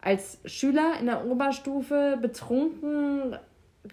[0.00, 3.36] als Schüler in der Oberstufe betrunken,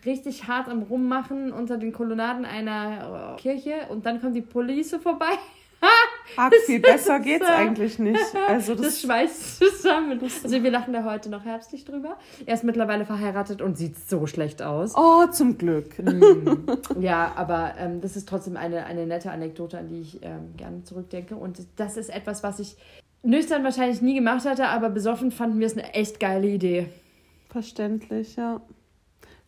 [0.05, 5.37] richtig hart am Rummachen unter den Kolonnaden einer Kirche und dann kommt die Polizei vorbei
[6.37, 8.19] Arg viel besser geht's eigentlich nicht.
[8.47, 10.19] Also das, das schweißt zusammen.
[10.21, 12.17] Also wir lachen da heute noch herbstlich drüber.
[12.45, 14.93] Er ist mittlerweile verheiratet und sieht so schlecht aus.
[14.95, 15.99] Oh, zum Glück.
[15.99, 16.53] Mm.
[16.99, 20.83] Ja, aber ähm, das ist trotzdem eine, eine nette Anekdote, an die ich ähm, gerne
[20.83, 21.35] zurückdenke.
[21.35, 22.77] Und das ist etwas, was ich
[23.23, 26.87] nüchtern wahrscheinlich nie gemacht hatte, aber besoffen fanden wir es eine echt geile Idee.
[27.49, 28.61] Verständlich, ja.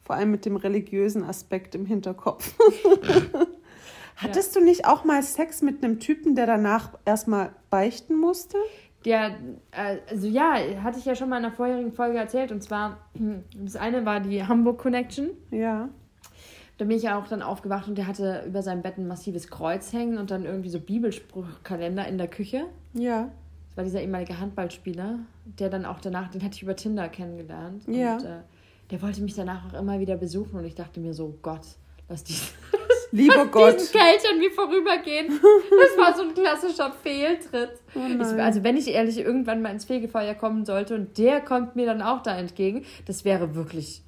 [0.04, 2.54] Vor allem mit dem religiösen Aspekt im Hinterkopf.
[4.16, 8.58] Hattest du nicht auch mal Sex mit einem Typen, der danach erstmal beichten musste?
[9.04, 9.36] Der,
[9.72, 12.52] äh, also ja, hatte ich ja schon mal in einer vorherigen Folge erzählt.
[12.52, 12.98] Und zwar,
[13.56, 15.30] das eine war die Hamburg Connection.
[15.52, 15.90] Ja.
[16.78, 19.48] Da bin ich ja auch dann aufgewacht und der hatte über seinem Bett ein massives
[19.48, 22.66] Kreuz hängen und dann irgendwie so Bibelspruchkalender in der Küche.
[22.94, 23.30] Ja.
[23.70, 25.20] Das war dieser ehemalige Handballspieler,
[25.60, 27.84] der dann auch danach, den hatte ich über Tinder kennengelernt.
[27.88, 28.18] Ja.
[28.18, 28.40] Und äh,
[28.92, 31.66] der wollte mich danach auch immer wieder besuchen und ich dachte mir so, Gott,
[32.10, 32.50] lass diesen,
[33.12, 33.76] Lieber Gott.
[33.76, 35.28] diesen Kelch an mir vorübergehen.
[35.30, 37.80] Das war so ein klassischer Fehltritt.
[37.96, 41.76] Oh ich, also wenn ich ehrlich irgendwann mal ins Fegefeuer kommen sollte und der kommt
[41.76, 44.02] mir dann auch da entgegen, das wäre wirklich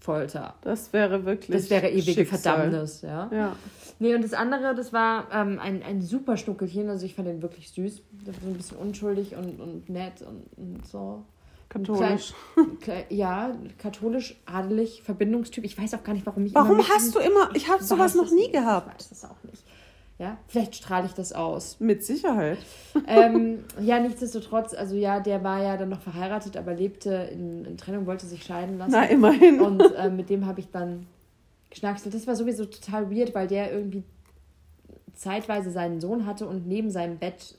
[0.00, 0.54] Folter.
[0.62, 1.54] Das wäre wirklich.
[1.54, 2.38] Das wäre ewige Schicksal.
[2.38, 3.28] Verdammnis, ja.
[3.30, 3.56] Ja.
[3.98, 6.88] Nee, und das andere, das war ähm, ein, ein super Schnuckelchen.
[6.88, 7.96] Also ich fand den wirklich süß.
[8.24, 11.24] So ein bisschen unschuldig und, und nett und, und so.
[11.68, 12.32] Katholisch.
[12.80, 15.64] Klein, ja, katholisch, adelig, Verbindungstyp.
[15.64, 17.50] Ich weiß auch gar nicht, warum ich Warum hast du immer.
[17.54, 19.02] Ich habe sowas noch nie gehabt.
[19.02, 19.62] Ich weiß das auch nicht.
[20.18, 21.78] Ja, vielleicht strahle ich das aus.
[21.78, 22.58] Mit Sicherheit.
[23.06, 27.76] ähm, ja, nichtsdestotrotz, also ja, der war ja dann noch verheiratet, aber lebte in, in
[27.76, 28.90] Trennung, wollte sich scheiden lassen.
[28.92, 29.60] Na, immerhin.
[29.60, 31.06] Und äh, mit dem habe ich dann
[31.70, 32.14] geschnackselt.
[32.14, 34.02] Das war sowieso total weird, weil der irgendwie
[35.14, 37.56] zeitweise seinen Sohn hatte und neben seinem Bett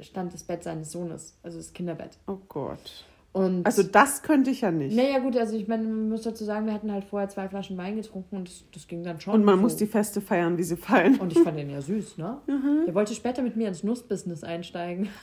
[0.00, 2.18] stand das Bett seines Sohnes, also das Kinderbett.
[2.26, 3.04] Oh Gott.
[3.32, 4.96] Und Also, das könnte ich ja nicht.
[4.96, 7.76] naja, gut, also ich meine, man muss dazu sagen, wir hatten halt vorher zwei Flaschen
[7.76, 9.34] Wein getrunken und das, das ging dann schon.
[9.34, 9.62] Und man so.
[9.62, 11.18] muss die Feste feiern, wie sie fallen.
[11.20, 12.38] Und ich fand den ja süß, ne?
[12.46, 12.84] Mhm.
[12.86, 15.08] Der wollte später mit mir ins Nussbusiness einsteigen.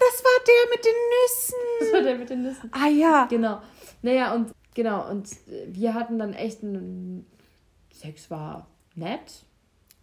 [0.00, 1.54] Das war der mit den Nüssen.
[1.80, 2.70] Das war der mit den Nüssen.
[2.72, 3.26] Ah ja.
[3.30, 3.60] Genau.
[4.02, 7.26] Naja, und genau, und äh, wir hatten dann echt einen
[7.92, 9.44] Sex war nett.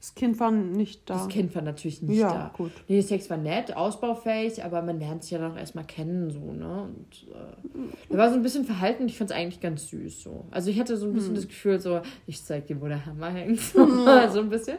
[0.05, 1.15] Das Kind war nicht da.
[1.15, 2.51] Das Kind war natürlich nicht Ja, da.
[2.55, 2.71] gut.
[2.87, 6.51] Nee, Sex war nett, ausbaufähig, aber man lernt sich ja dann auch erstmal kennen, so,
[6.53, 6.83] ne?
[6.83, 10.21] Und äh, er war so ein bisschen verhalten und ich fand es eigentlich ganz süß,
[10.21, 10.45] so.
[10.51, 11.35] Also ich hatte so ein bisschen Hm.
[11.37, 13.59] das Gefühl, so, ich zeig dir, wo der Hammer hängt.
[13.59, 13.83] So,
[14.31, 14.77] so ein bisschen.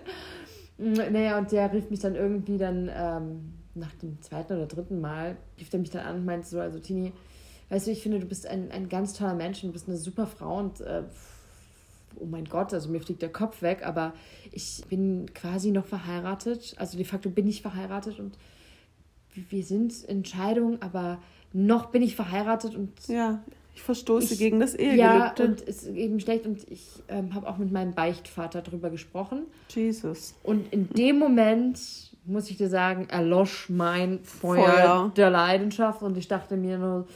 [0.79, 5.01] Mm, Naja, und der rief mich dann irgendwie dann ähm, nach dem zweiten oder dritten
[5.01, 7.12] Mal, rief er mich dann an und meinte so, also Tini,
[7.69, 9.97] weißt du, ich finde, du bist ein, ein ganz toller Mensch und du bist eine
[9.97, 11.03] super Frau und äh,
[12.20, 14.12] oh mein Gott, also mir fliegt der Kopf weg, aber
[14.52, 16.74] ich bin quasi noch verheiratet.
[16.79, 18.37] Also de facto bin ich verheiratet und
[19.50, 21.18] wir sind in Scheidung, aber
[21.52, 23.42] noch bin ich verheiratet und Ja,
[23.74, 25.44] ich verstoße Ich- gegen das ja, Ehegelübde.
[25.44, 29.42] und es ist eben schlecht und ich ähm, habe auch mit meinem Beichtvater darüber gesprochen.
[29.68, 30.35] Jesus.
[30.42, 31.79] Und in dem Moment,
[32.24, 35.12] muss ich dir sagen, erlosch mein Feuer, Feuer.
[35.16, 37.07] der Leidenschaft und ich dachte mir nur,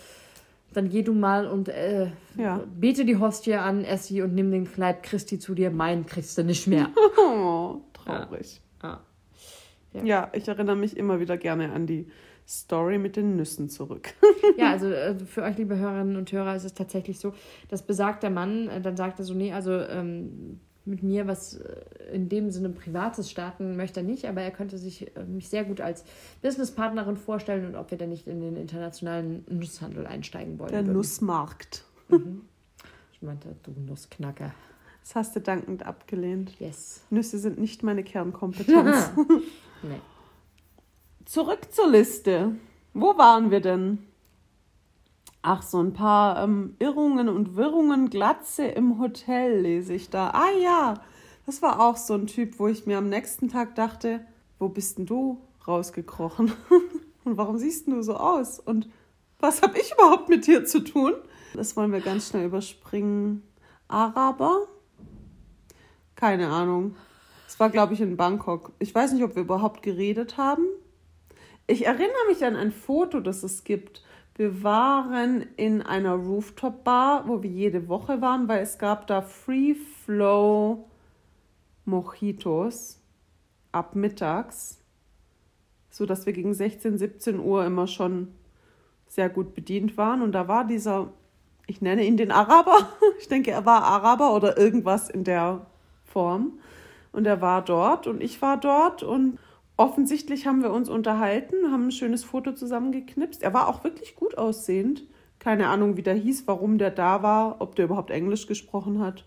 [0.73, 2.65] dann geh du mal und äh, Ja.
[2.79, 6.37] bete die Hostie an, ess sie und nimm den Leib Christi zu dir, meinen kriegst
[6.39, 6.89] du nicht mehr.
[7.19, 8.61] Oh, traurig.
[8.83, 9.01] Ja.
[9.93, 10.31] Ja.
[10.35, 12.09] ich erinnere mich immer wieder gerne an die
[12.47, 14.15] Story mit den Nüssen zurück.
[14.57, 17.35] Ja, also äh, für euch, liebe Hörerinnen und Hörer, ist es tatsächlich so,
[17.69, 21.81] dass besagter Mann äh, dann sagt er so, nee, also ähm, mit mir was äh,
[22.13, 25.65] in dem Sinne Privates starten möchte er nicht, aber er könnte sich äh, mich sehr
[25.65, 26.05] gut als
[26.43, 30.73] Businesspartnerin vorstellen und ob wir denn nicht in den internationalen Nusshandel einsteigen wollen.
[30.73, 30.93] Der würden.
[30.93, 31.85] Nussmarkt.
[33.13, 34.55] Ich meinte, du Nussknacker.
[35.03, 36.59] Das hast du dankend abgelehnt.
[36.59, 37.03] Yes.
[37.11, 39.11] Nüsse sind nicht meine Kernkompetenz.
[39.83, 40.01] Nee.
[41.27, 42.53] Zurück zur Liste.
[42.93, 43.99] Wo waren wir denn?
[45.43, 48.11] Ach, so ein paar ähm, Irrungen und Wirrungen.
[48.11, 50.31] Glatze im Hotel lese ich da.
[50.31, 50.95] Ah ja,
[51.47, 54.21] das war auch so ein Typ, wo ich mir am nächsten Tag dachte,
[54.59, 56.53] wo bist denn du rausgekrochen?
[57.25, 58.61] und warum siehst du so aus?
[58.61, 58.91] Und
[59.39, 61.15] was habe ich überhaupt mit dir zu tun?
[61.55, 63.43] Das wollen wir ganz schnell überspringen.
[63.89, 64.69] Araber?
[66.17, 66.97] Keine Ahnung.
[67.49, 68.73] Es war, glaube ich, in Bangkok.
[68.79, 70.67] Ich weiß nicht, ob wir überhaupt geredet haben.
[71.67, 74.03] Ich erinnere mich an ein Foto, das es gibt.
[74.41, 79.75] Wir waren in einer Rooftop-Bar, wo wir jede Woche waren, weil es gab da Free
[79.75, 80.89] Flow
[81.85, 83.03] Mojitos
[83.71, 84.81] ab mittags,
[85.91, 88.29] so dass wir gegen 16, 17 Uhr immer schon
[89.09, 90.23] sehr gut bedient waren.
[90.23, 91.13] Und da war dieser,
[91.67, 92.89] ich nenne ihn den Araber,
[93.21, 95.67] ich denke, er war Araber oder irgendwas in der
[96.07, 96.61] Form.
[97.13, 99.39] Und er war dort und ich war dort und
[99.81, 103.43] offensichtlich haben wir uns unterhalten, haben ein schönes Foto zusammengeknipst.
[103.43, 105.05] Er war auch wirklich gut aussehend.
[105.39, 109.25] Keine Ahnung, wie der hieß, warum der da war, ob der überhaupt Englisch gesprochen hat.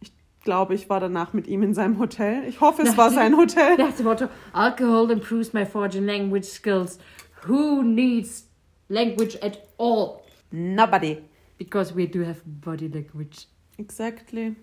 [0.00, 0.12] Ich
[0.42, 2.44] glaube, ich war danach mit ihm in seinem Hotel.
[2.46, 3.78] Ich hoffe, es war sein Hotel.
[3.78, 6.98] Nach dem Motto, Alcohol improves my foreign language skills.
[7.46, 8.46] Who needs
[8.90, 10.20] language at all?
[10.50, 11.16] Nobody.
[11.56, 13.48] Because we do have body language.
[13.78, 14.54] Exactly.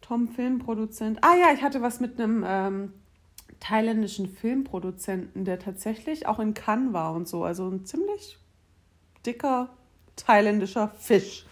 [0.00, 1.18] Tom Filmproduzent.
[1.22, 2.92] Ah ja, ich hatte was mit einem ähm,
[3.64, 7.44] thailändischen Filmproduzenten, der tatsächlich auch in Cannes war und so.
[7.44, 8.38] Also ein ziemlich
[9.24, 9.70] dicker
[10.16, 11.46] thailändischer Fisch.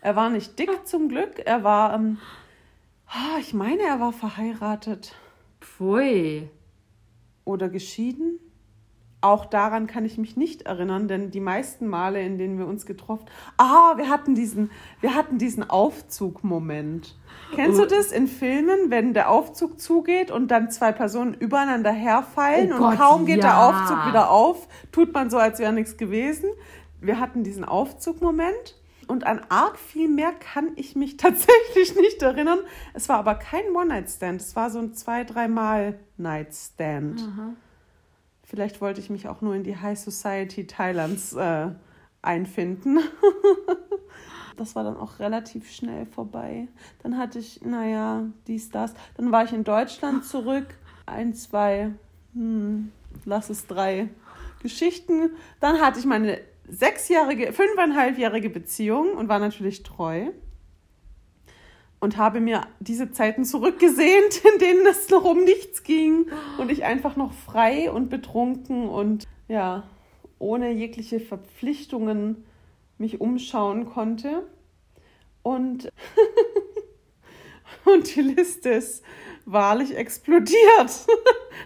[0.00, 1.40] Er war nicht dick zum Glück.
[1.44, 2.18] Er war, ähm,
[3.06, 5.14] ah, ich meine, er war verheiratet.
[5.60, 6.48] Pfui.
[7.44, 8.38] Oder geschieden?
[9.22, 12.86] Auch daran kann ich mich nicht erinnern, denn die meisten Male, in denen wir uns
[12.86, 13.26] getroffen
[13.58, 14.70] Ah, wir hatten diesen,
[15.02, 17.18] wir hatten diesen Aufzugmoment.
[17.54, 22.72] Kennst du das in Filmen, wenn der Aufzug zugeht und dann zwei Personen übereinander herfallen
[22.72, 23.68] Oh und Gott, kaum geht der ja.
[23.68, 26.48] Aufzug wieder auf, tut man so, als wäre nichts gewesen.
[27.00, 32.60] Wir hatten diesen Aufzugmoment und an arg viel mehr kann ich mich tatsächlich nicht erinnern.
[32.94, 37.20] Es war aber kein One-Night-Stand, es war so ein zwei-, dreimal Night-Stand.
[38.50, 41.68] Vielleicht wollte ich mich auch nur in die High Society Thailands äh,
[42.20, 42.98] einfinden.
[44.56, 46.66] das war dann auch relativ schnell vorbei.
[47.04, 48.94] Dann hatte ich, naja, dies, das.
[49.16, 50.66] Dann war ich in Deutschland zurück.
[51.06, 51.92] Ein, zwei,
[52.34, 52.90] hm,
[53.24, 54.08] lass es drei
[54.60, 55.30] Geschichten.
[55.60, 60.32] Dann hatte ich meine sechsjährige, fünfeinhalbjährige Beziehung und war natürlich treu.
[62.00, 66.26] Und habe mir diese Zeiten zurückgesehnt, in denen es noch um nichts ging
[66.58, 69.84] und ich einfach noch frei und betrunken und ja,
[70.38, 72.44] ohne jegliche Verpflichtungen
[72.98, 74.46] mich umschauen konnte.
[75.42, 75.90] Und,
[77.84, 79.04] und die Liste ist
[79.44, 80.56] wahrlich explodiert.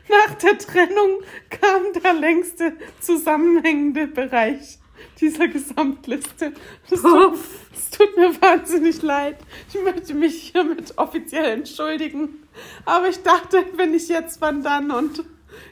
[0.08, 1.20] Nach der Trennung
[1.50, 4.78] kam der längste zusammenhängende Bereich
[5.20, 6.52] dieser Gesamtliste.
[6.90, 7.34] Das tut,
[7.72, 9.38] es tut mir wahnsinnig leid.
[9.68, 12.46] Ich möchte mich hiermit offiziell entschuldigen.
[12.84, 14.90] Aber ich dachte, wenn nicht jetzt, wann dann?
[14.90, 15.24] Und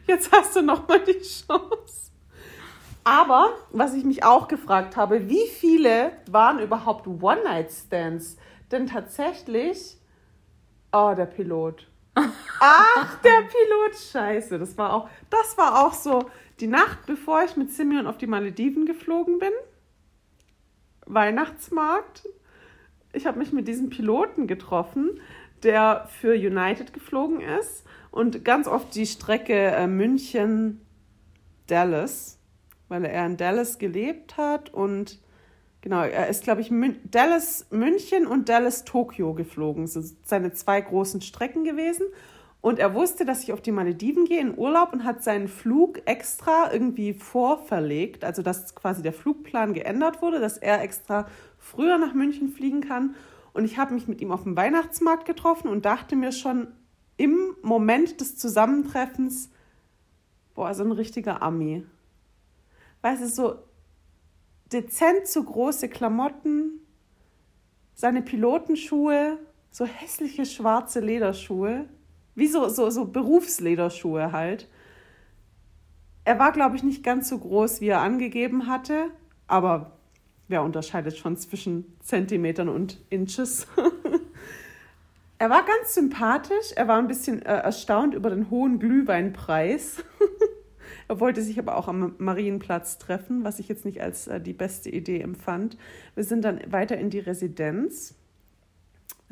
[0.06, 2.02] jetzt hast du noch mal die Chance.
[3.04, 8.36] Aber, was ich mich auch gefragt habe, wie viele waren überhaupt One-Night-Stands?
[8.70, 9.98] Denn tatsächlich,
[10.92, 11.88] oh, der Pilot.
[12.14, 14.58] Ach, der Pilot, scheiße.
[14.58, 18.26] Das war auch, das war auch so die Nacht, bevor ich mit Simeon auf die
[18.26, 19.52] Malediven geflogen bin.
[21.06, 22.28] Weihnachtsmarkt.
[23.12, 25.20] Ich habe mich mit diesem Piloten getroffen,
[25.62, 32.38] der für United geflogen ist und ganz oft die Strecke äh, München-Dallas,
[32.88, 35.20] weil er in Dallas gelebt hat und
[35.80, 39.84] genau, er ist, glaube ich, Mün Dallas München und Dallas Tokio geflogen.
[39.84, 42.06] Das sind seine zwei großen Strecken gewesen.
[42.62, 46.00] Und er wusste, dass ich auf die Malediven gehe in Urlaub und hat seinen Flug
[46.06, 51.26] extra irgendwie vorverlegt, also dass quasi der Flugplan geändert wurde, dass er extra
[51.58, 53.16] früher nach München fliegen kann.
[53.52, 56.68] Und ich habe mich mit ihm auf dem Weihnachtsmarkt getroffen und dachte mir schon
[57.16, 59.50] im Moment des Zusammentreffens,
[60.54, 61.84] boah, so ein richtiger Ami.
[63.00, 63.54] Weißt du, so
[64.72, 66.80] dezent zu große Klamotten,
[67.94, 69.38] seine Pilotenschuhe,
[69.72, 71.88] so hässliche schwarze Lederschuhe,
[72.34, 74.68] wie so, so, so Berufslederschuhe halt.
[76.24, 79.10] Er war, glaube ich, nicht ganz so groß, wie er angegeben hatte,
[79.46, 79.98] aber
[80.48, 83.66] wer unterscheidet schon zwischen Zentimetern und Inches?
[85.38, 90.04] er war ganz sympathisch, er war ein bisschen äh, erstaunt über den hohen Glühweinpreis.
[91.08, 94.54] Er wollte sich aber auch am Marienplatz treffen, was ich jetzt nicht als äh, die
[94.54, 95.76] beste Idee empfand.
[96.14, 98.14] Wir sind dann weiter in die Residenz.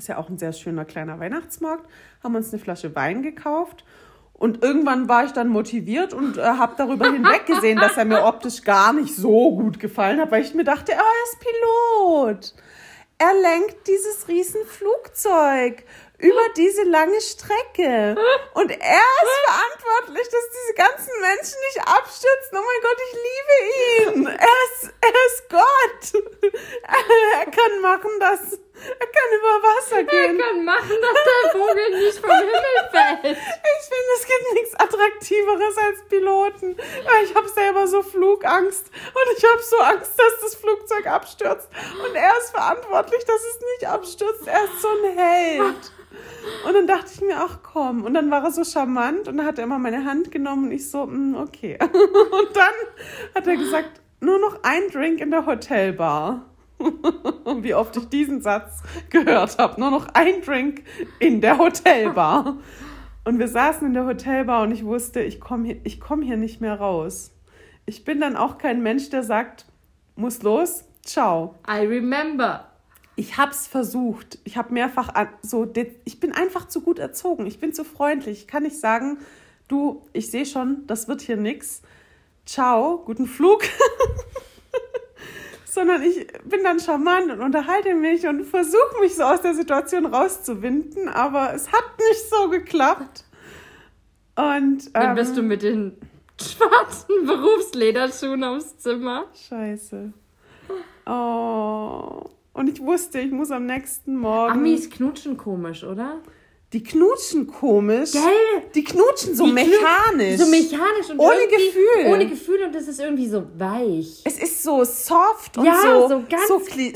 [0.01, 1.85] Ist ja auch ein sehr schöner kleiner Weihnachtsmarkt.
[2.25, 3.85] Haben uns eine Flasche Wein gekauft.
[4.33, 8.63] Und irgendwann war ich dann motiviert und äh, habe darüber hinweggesehen, dass er mir optisch
[8.63, 12.55] gar nicht so gut gefallen hat, weil ich mir dachte, oh, er ist Pilot.
[13.19, 15.85] Er lenkt dieses riesen Flugzeug
[16.17, 18.17] über diese lange Strecke.
[18.55, 22.57] Und er ist verantwortlich, dass diese ganzen Menschen nicht abstürzen.
[22.57, 24.27] Oh mein Gott, ich liebe ihn.
[24.29, 26.23] Er ist, er ist Gott.
[27.43, 28.59] Er kann machen, dass
[28.99, 30.39] er kann über Wasser Er gehen.
[30.39, 33.37] kann machen, dass der Vogel nicht vom Himmel fällt.
[33.37, 36.77] Ich finde, es gibt nichts Attraktiveres als Piloten.
[37.25, 41.69] Ich habe selber so Flugangst und ich habe so Angst, dass das Flugzeug abstürzt.
[42.07, 44.47] Und er ist verantwortlich, dass es nicht abstürzt.
[44.47, 45.93] Er ist so ein Held.
[46.67, 48.05] Und dann dachte ich mir, ach komm.
[48.05, 50.73] Und dann war er so charmant und dann hat er immer meine Hand genommen und
[50.73, 51.79] ich so, "Mm, okay.
[51.83, 52.75] Und dann
[53.35, 56.45] hat er gesagt, nur noch ein Drink in der Hotelbar.
[57.63, 59.81] Wie oft ich diesen Satz gehört habe.
[59.81, 60.83] Nur noch ein Drink
[61.19, 62.59] in der Hotelbar.
[63.25, 66.37] Und wir saßen in der Hotelbar und ich wusste, ich komme hier, ich komm hier
[66.37, 67.33] nicht mehr raus.
[67.87, 69.67] Ich bin dann auch kein Mensch, der sagt,
[70.17, 71.57] muss los, ciao.
[71.69, 72.67] I remember.
[73.17, 74.39] Ich hab's versucht.
[74.45, 75.71] Ich habe mehrfach an, so,
[76.05, 77.47] ich bin einfach zu gut erzogen.
[77.47, 78.41] Ich bin zu freundlich.
[78.41, 79.19] Ich kann nicht sagen,
[79.69, 81.83] du, ich sehe schon, das wird hier nix.
[82.47, 83.63] Ciao, guten Flug.
[85.71, 90.05] Sondern ich bin dann charmant und unterhalte mich und versuche mich so aus der Situation
[90.05, 93.25] rauszuwinden, aber es hat nicht so geklappt.
[94.35, 95.97] Und Dann ähm, bist du mit den
[96.41, 99.27] schwarzen Berufslederschuhen aufs Zimmer.
[99.49, 100.13] Scheiße.
[101.07, 102.25] Oh.
[102.53, 104.53] Und ich wusste, ich muss am nächsten Morgen.
[104.53, 106.21] Amis knutschen komisch, oder?
[106.73, 108.13] Die knutschen komisch.
[108.13, 108.23] Gell?
[108.77, 110.39] Die knutschen so Die mechanisch.
[110.41, 112.07] So mechanisch und Ohne Gefühl.
[112.07, 114.21] Ohne Gefühl und das ist irgendwie so weich.
[114.25, 116.47] es ist so soft und Ja, so, so ganz-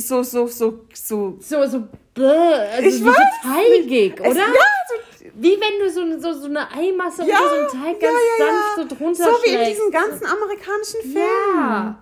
[0.07, 1.37] so, so, so, so, so.
[1.41, 1.83] So, so,
[2.15, 4.41] bläh, also Ich weiß so teigig, Es- oder?
[4.41, 4.47] Ja,
[4.89, 8.09] so, Wie wenn du so, so, so eine Eimasse ja, oder so einen Teig ja,
[8.11, 8.83] ganz ja, sanft ja.
[8.89, 11.17] so drunter So wie in diesen ganzen amerikanischen Filmen.
[11.17, 11.99] Ja,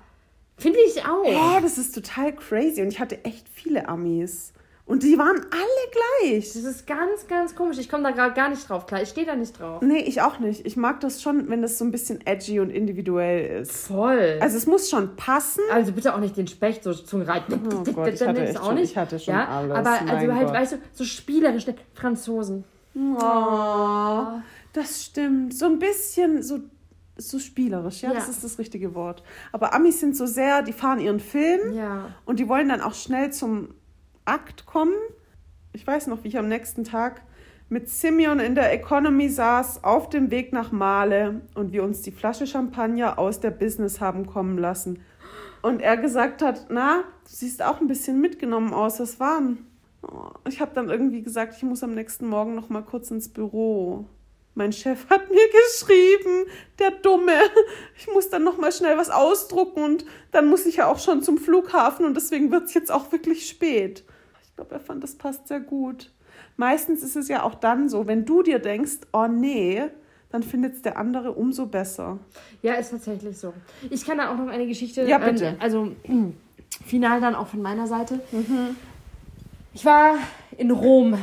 [0.59, 1.25] finde ich auch.
[1.25, 2.83] Hä, das ist total crazy.
[2.83, 4.53] Und ich hatte echt viele Amis.
[4.93, 6.53] Und die waren alle gleich.
[6.53, 7.79] Das ist ganz, ganz komisch.
[7.79, 9.01] Ich komme da gerade gar nicht drauf klar.
[9.01, 9.81] Ich stehe da nicht drauf.
[9.81, 10.67] Nee, ich auch nicht.
[10.67, 13.87] Ich mag das schon, wenn das so ein bisschen edgy und individuell ist.
[13.87, 14.37] Voll.
[14.41, 15.63] Also es muss schon passen.
[15.73, 17.55] Also bitte auch nicht den Specht so zu reiten.
[17.75, 18.91] Oh Gott, ich hatte echt auch schon- nicht.
[18.91, 19.49] ich hatte schon ja?
[19.49, 20.55] alles, Aber also halt, Gott.
[20.55, 21.67] weißt du, so spielerisch.
[21.67, 21.75] ne?
[21.95, 22.65] Franzosen.
[22.95, 24.27] Oh,
[24.75, 25.55] das stimmt.
[25.55, 26.61] So ein bisschen so,
[27.17, 28.17] so spielerisch, ja, Ja.
[28.17, 29.23] das ist das richtige Wort.
[29.53, 32.11] Aber Amis sind so sehr, die fahren ihren Film Ja.
[32.27, 33.69] und die wollen dann auch schnell zum
[34.25, 34.95] Akt kommen.
[35.73, 37.23] Ich weiß noch, wie ich am nächsten Tag
[37.73, 42.13] mit Simeon in der Economy saß, auf dem Weg nach Male und wir uns die
[42.13, 45.03] Flasche Champagner aus der Business haben kommen lassen.
[45.63, 49.59] Und er gesagt hat, na, du siehst auch ein bisschen mitgenommen aus, was war denn?
[50.03, 53.31] Oh, Ich habe dann irgendwie gesagt, ich muss am nächsten Morgen noch mal kurz ins
[53.31, 54.05] Büro.
[54.55, 56.45] Mein Chef hat mir geschrieben,
[56.79, 57.33] der Dumme.
[57.97, 61.23] Ich muss dann noch mal schnell was ausdrucken und dann muss ich ja auch schon
[61.23, 64.05] zum Flughafen und deswegen wird es jetzt auch wirklich spät.
[64.63, 66.13] Ich glaube, er fand, das passt sehr gut.
[66.57, 69.83] Meistens ist es ja auch dann so, wenn du dir denkst, oh nee,
[70.31, 72.21] dann findet es der andere umso besser.
[72.63, 73.53] Ja, ist tatsächlich so.
[73.91, 75.03] Ich kann da auch noch eine Geschichte.
[75.03, 75.47] Ja, bitte.
[75.47, 75.89] Ähm, also,
[76.87, 78.21] final dann auch von meiner Seite.
[79.75, 80.15] Ich war
[80.57, 81.19] in Rom,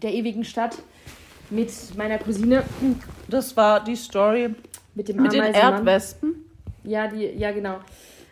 [0.00, 0.78] der ewigen Stadt,
[1.50, 2.62] mit meiner Cousine,
[3.28, 4.54] Das war die Story
[4.94, 5.42] mit dem mit den.
[5.42, 6.36] Erdwespen.
[6.84, 7.80] Ja, die, ja, genau.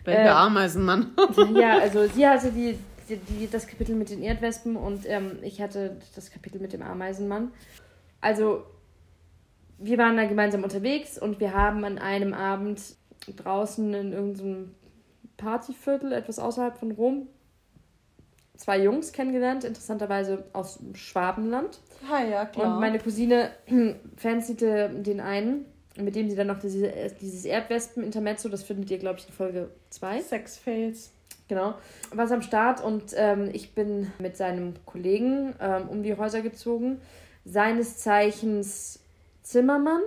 [0.05, 1.11] Welcher Äh, Ameisenmann?
[1.55, 2.79] Ja, also sie hatte die,
[3.09, 6.83] die, die, das Kapitel mit den Erdwespen und ähm, ich hatte das Kapitel mit dem
[6.83, 7.53] Ameisenmann.
[8.21, 8.65] Also,
[9.79, 12.81] wir waren da gemeinsam unterwegs und wir haben an einem Abend
[13.37, 14.75] draußen in irgendeinem
[15.37, 17.29] Partyviertel, etwas außerhalb von Rom,
[18.57, 21.79] zwei Jungs kennengelernt, interessanterweise aus Schwabenland.
[22.11, 23.51] Ah, ja, Und meine Cousine
[24.17, 29.19] fancyte den einen, mit dem sie dann noch diese, dieses Erdwespen-Intermezzo, das findet ihr, glaube
[29.19, 30.23] ich, in Folge 2.
[30.23, 31.13] Sex Fails.
[31.49, 31.74] Genau.
[32.12, 37.01] War am Start und ähm, ich bin mit seinem Kollegen ähm, um die Häuser gezogen.
[37.44, 38.99] Seines Zeichens
[39.42, 40.03] Zimmermann,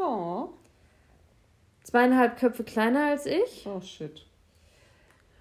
[0.00, 0.48] Oh.
[1.82, 3.66] zweieinhalb Köpfe kleiner als ich.
[3.66, 4.24] Oh shit.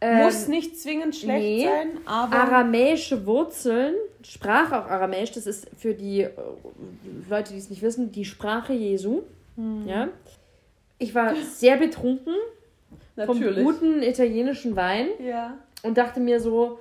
[0.01, 1.63] Ähm, Muss nicht zwingend schlecht nee.
[1.65, 2.35] sein, aber.
[2.35, 6.31] Aramäische Wurzeln, sprach auch Aramäisch, das ist für die äh,
[7.29, 9.21] Leute, die es nicht wissen, die Sprache Jesu.
[9.55, 9.87] Hm.
[9.87, 10.09] Ja.
[10.97, 12.33] Ich war sehr betrunken
[13.25, 15.07] vom guten italienischen Wein.
[15.23, 15.57] Ja.
[15.83, 16.79] und dachte mir so,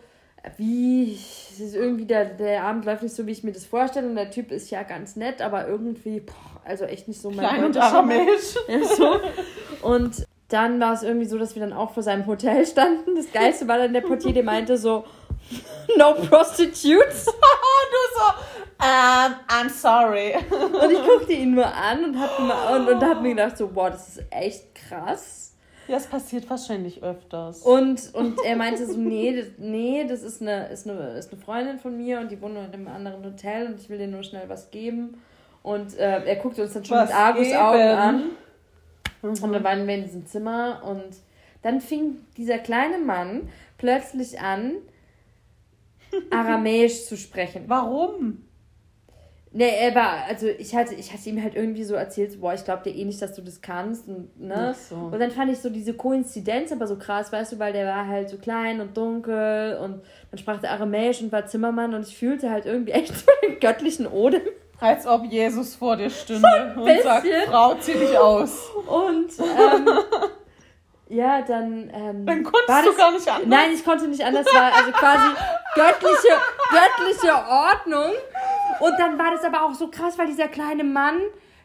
[0.56, 4.08] wie, es ist irgendwie der, der Abend läuft nicht so, wie ich mir das vorstelle
[4.08, 6.34] und der Typ ist ja ganz nett, aber irgendwie, boah,
[6.64, 8.56] also echt nicht so mein Klein und aramäisch.
[8.68, 9.20] Ja, so.
[9.82, 13.14] Und dann war es irgendwie so, dass wir dann auch vor seinem Hotel standen.
[13.14, 15.04] Das Geilste war dann der Portier, der meinte so,
[15.96, 17.24] no prostitutes.
[17.26, 17.30] du
[18.14, 20.34] so, um, I'm sorry.
[20.50, 23.68] Und ich guckte ihn nur an und hab, mir- und, und hab mir gedacht so,
[23.68, 25.54] boah, das ist echt krass.
[25.88, 27.62] Ja, es passiert wahrscheinlich öfters.
[27.62, 31.40] Und, und er meinte so, nee, das, nee, das ist eine, ist, eine, ist eine
[31.40, 34.22] Freundin von mir und die wohnt in einem anderen Hotel und ich will dir nur
[34.22, 35.20] schnell was geben.
[35.62, 38.16] Und äh, er guckte uns dann schon Was mit Argusaugen an.
[39.22, 39.28] Mhm.
[39.28, 41.16] Und dann waren wir in diesem Zimmer und
[41.62, 44.74] dann fing dieser kleine Mann plötzlich an,
[46.30, 47.64] Aramäisch zu sprechen.
[47.68, 48.44] Warum?
[49.54, 52.54] Nee, er war, also ich hatte, ich hatte ihm halt irgendwie so erzählt, so, boah,
[52.54, 54.08] ich glaube dir eh nicht, dass du das kannst.
[54.08, 54.72] Und, ne?
[54.72, 54.94] Ach so.
[54.96, 58.06] und dann fand ich so diese Koinzidenz aber so krass, weißt du, weil der war
[58.06, 60.00] halt so klein und dunkel und
[60.30, 63.60] dann sprach der Aramäisch und war Zimmermann und ich fühlte halt irgendwie echt so den
[63.60, 64.40] göttlichen Odem.
[64.80, 67.02] Als ob Jesus vor dir stünde und bisschen.
[67.04, 68.68] sagt, Frau, zieh dich aus.
[68.88, 69.88] Und ähm,
[71.08, 71.90] ja, dann.
[71.94, 73.46] Ähm, Dann konntest war du das- gar nicht anders.
[73.48, 75.28] Nein, ich konnte nicht anders, war also quasi
[75.74, 76.34] göttliche,
[76.70, 78.12] göttliche Ordnung.
[78.82, 81.18] Und dann war das aber auch so krass, weil dieser kleine Mann,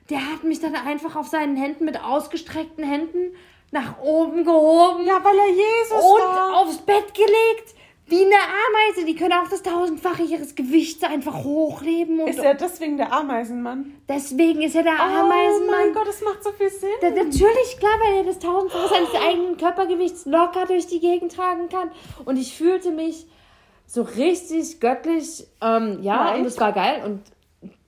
[0.09, 3.35] der hat mich dann einfach auf seinen Händen mit ausgestreckten Händen
[3.71, 6.57] nach oben gehoben Ja, weil er Jesus und war.
[6.61, 7.75] aufs Bett gelegt.
[8.09, 9.05] Wie eine Ameise.
[9.05, 12.21] Die können auch das tausendfache ihres Gewichts einfach hochleben.
[12.21, 13.95] Und Ist er deswegen der Ameisenmann?
[14.07, 15.93] deswegen ist er der Oh mein Ameisenmann.
[15.93, 16.87] Gott, das macht so viel Sinn.
[17.01, 21.67] Da, natürlich, klar, weil er das tausendfache seines eigenen Körpergewichts locker durch die Gegend tragen
[21.67, 21.91] kann.
[22.23, 23.27] Und ich fühlte mich
[23.87, 25.47] so richtig göttlich.
[25.61, 26.39] Ähm, ja, Leicht.
[26.39, 27.01] und es war geil.
[27.03, 27.21] Und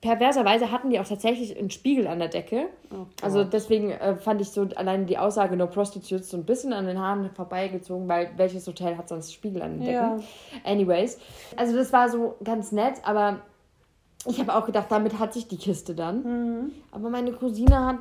[0.00, 2.66] perverserweise hatten die auch tatsächlich einen Spiegel an der Decke.
[2.90, 6.72] Oh Also deswegen äh, fand ich so allein die Aussage No Prostitutes so ein bisschen
[6.72, 9.92] an den Haaren vorbeigezogen, weil welches Hotel hat sonst Spiegel an den Decken?
[9.92, 10.18] Ja.
[10.64, 11.18] Anyways.
[11.56, 13.40] Also das war so ganz nett, aber
[14.26, 16.22] Ich habe auch gedacht, damit hat sich die Kiste dann.
[16.22, 16.72] Mhm.
[16.92, 18.00] Aber meine Cousine hat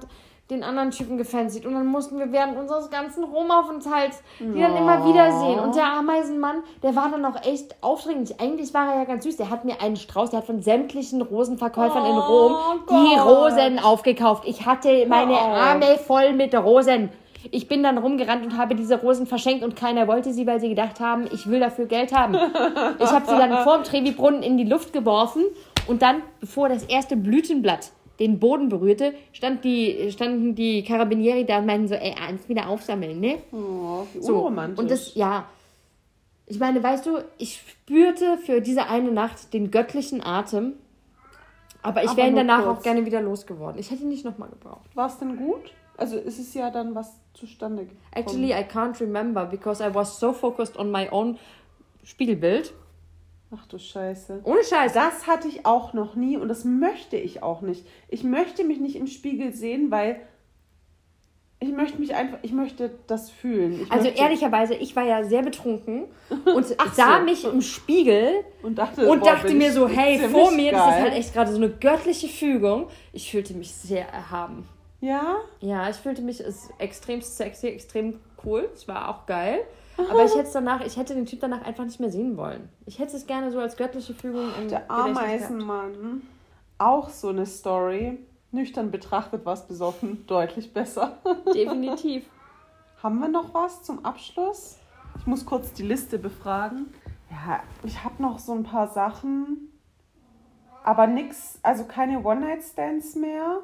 [0.49, 5.05] den anderen Typen gefanzigt und dann mussten wir während unseres ganzen Romaufenthalts die dann immer
[5.07, 5.59] wieder sehen.
[5.59, 8.39] Und der Ameisenmann, der war dann auch echt aufdringlich.
[8.39, 9.37] Eigentlich war er ja ganz süß.
[9.37, 12.55] Der hat mir einen Strauß, der hat von sämtlichen Rosenverkäufern in Rom
[12.89, 13.27] die Gott.
[13.27, 14.43] Rosen aufgekauft.
[14.47, 15.41] Ich hatte meine auf.
[15.41, 17.09] Arme voll mit Rosen.
[17.51, 20.69] Ich bin dann rumgerannt und habe diese Rosen verschenkt und keiner wollte sie, weil sie
[20.69, 22.35] gedacht haben, ich will dafür Geld haben.
[22.35, 25.43] Ich habe sie dann vor dem Trevi-Brunnen in die Luft geworfen
[25.87, 31.59] und dann, bevor das erste Blütenblatt den Boden berührte, stand die, standen die Carabinieri da
[31.59, 33.39] und meinten so, ey, eins wieder aufsammeln, ne?
[33.51, 34.35] Oh, wie So.
[34.37, 34.79] unromantisch.
[34.79, 35.45] Und das, ja.
[36.45, 40.73] Ich meine, weißt du, ich spürte für diese eine Nacht den göttlichen Atem,
[41.81, 42.79] aber ich wäre ihn danach kurz.
[42.79, 43.79] auch gerne wieder losgeworden.
[43.79, 44.89] Ich hätte ihn nicht nochmal gebraucht.
[44.95, 45.71] War es denn gut?
[45.95, 48.01] Also ist es ja dann was zustande gekommen.
[48.11, 51.37] Actually, I can't remember because I was so focused on my own
[52.03, 52.73] Spiegelbild.
[53.55, 54.41] Ach du Scheiße.
[54.43, 54.93] Ohne Scheiß.
[54.93, 57.85] Das hatte ich auch noch nie und das möchte ich auch nicht.
[58.07, 60.19] Ich möchte mich nicht im Spiegel sehen, weil
[61.61, 63.81] ich möchte mich einfach, ich möchte das fühlen.
[63.83, 66.05] Ich Also möchte, ehrlicherweise, ich war ja sehr betrunken
[66.45, 67.25] und sah so.
[67.25, 70.91] mich im Spiegel und dachte, und boah, dachte mir so, hey, vor mir, das ist
[70.93, 71.01] geil.
[71.01, 72.87] halt echt gerade so eine göttliche Fügung.
[73.13, 74.69] Ich fühlte mich sehr erhaben.
[75.01, 75.37] Ja?
[75.59, 76.43] Ja, ich fühlte mich
[76.77, 78.69] extrem sexy, extrem cool.
[78.73, 79.61] Es war auch geil.
[80.09, 82.69] Aber ich hätte es danach, ich hätte den Typ danach einfach nicht mehr sehen wollen.
[82.85, 84.89] Ich hätte es gerne so als göttliche Fügung im Der.
[84.89, 86.21] Ameisenmann.
[86.77, 88.19] Auch so eine Story.
[88.51, 91.17] Nüchtern betrachtet war es besoffen deutlich besser.
[91.53, 92.25] Definitiv.
[93.03, 94.77] Haben wir noch was zum Abschluss?
[95.17, 96.93] Ich muss kurz die Liste befragen.
[97.29, 99.71] Ja, ich habe noch so ein paar Sachen,
[100.83, 103.59] aber nix, also keine One-Night-Stands mehr.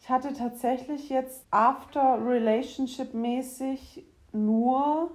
[0.00, 5.10] Ich hatte tatsächlich jetzt after relationship mäßig nur,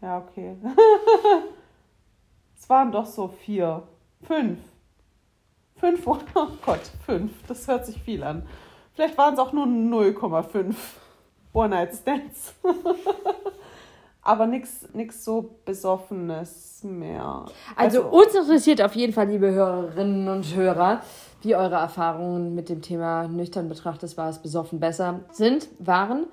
[0.00, 0.56] ja okay,
[2.58, 3.82] es waren doch so vier,
[4.22, 4.58] fünf.
[5.76, 6.18] Fünf, oh
[6.64, 8.46] Gott, fünf, das hört sich viel an.
[8.94, 10.74] Vielleicht waren es auch nur 0,5
[11.52, 12.54] One-Night-Stands.
[14.24, 17.46] Aber nichts nix so Besoffenes mehr.
[17.74, 21.02] Also, uns interessiert auf jeden Fall, liebe Hörerinnen und Hörer,
[21.42, 26.26] wie eure Erfahrungen mit dem Thema nüchtern betrachtet war es besoffen besser sind, waren.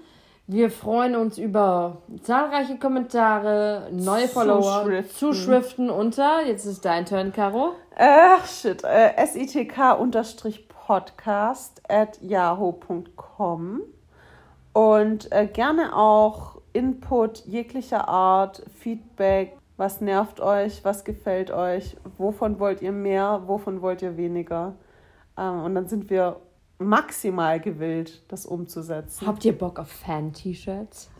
[0.51, 5.15] Wir freuen uns über zahlreiche Kommentare, neue Follower, Zuschriften.
[5.15, 7.73] Zuschriften unter, jetzt ist dein Turn, Caro.
[7.95, 8.83] Ach, shit.
[8.83, 9.83] Äh, sitk-podcast
[11.87, 13.81] at yahoo.com
[14.73, 22.59] und äh, gerne auch Input jeglicher Art, Feedback, was nervt euch, was gefällt euch, wovon
[22.59, 24.73] wollt ihr mehr, wovon wollt ihr weniger.
[25.37, 26.37] Ähm, und dann sind wir
[26.79, 29.27] maximal gewillt, das umzusetzen.
[29.27, 31.09] Habt ihr Bock auf Fan-T-Shirts?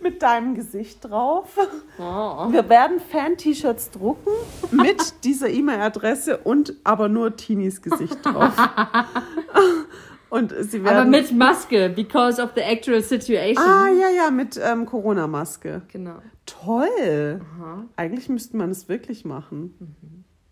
[0.00, 1.56] Mit deinem Gesicht drauf.
[1.98, 2.52] Oh.
[2.52, 4.32] Wir werden Fan-T-Shirts drucken
[4.70, 8.52] mit dieser E-Mail-Adresse und aber nur Tinis Gesicht drauf.
[10.30, 10.98] Und sie werden.
[10.98, 13.64] Aber mit Maske, because of the actual situation.
[13.64, 15.82] Ah, ja, ja, mit ähm, Corona-Maske.
[15.92, 16.16] Genau.
[16.44, 17.40] Toll.
[17.94, 20.04] Eigentlich müsste man es wirklich machen.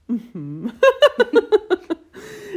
[0.07, 0.71] Mhm.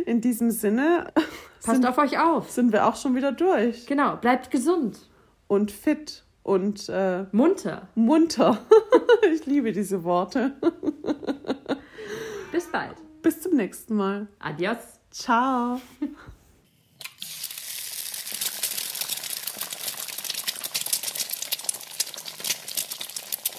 [0.06, 2.51] In diesem Sinne Passt sind, auf euch auf.
[2.51, 3.88] sind wir auch schon wieder durch.
[3.88, 5.10] Genau, bleibt gesund.
[5.47, 7.88] Und fit und äh, Munter.
[7.95, 8.60] munter.
[9.34, 10.53] ich liebe diese Worte.
[12.51, 12.95] Bis bald.
[13.24, 14.28] Bis zum nächsten Mal.
[14.38, 14.78] Adios.
[15.10, 15.82] Ciao.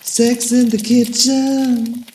[0.03, 2.07] Sex in the kitchen.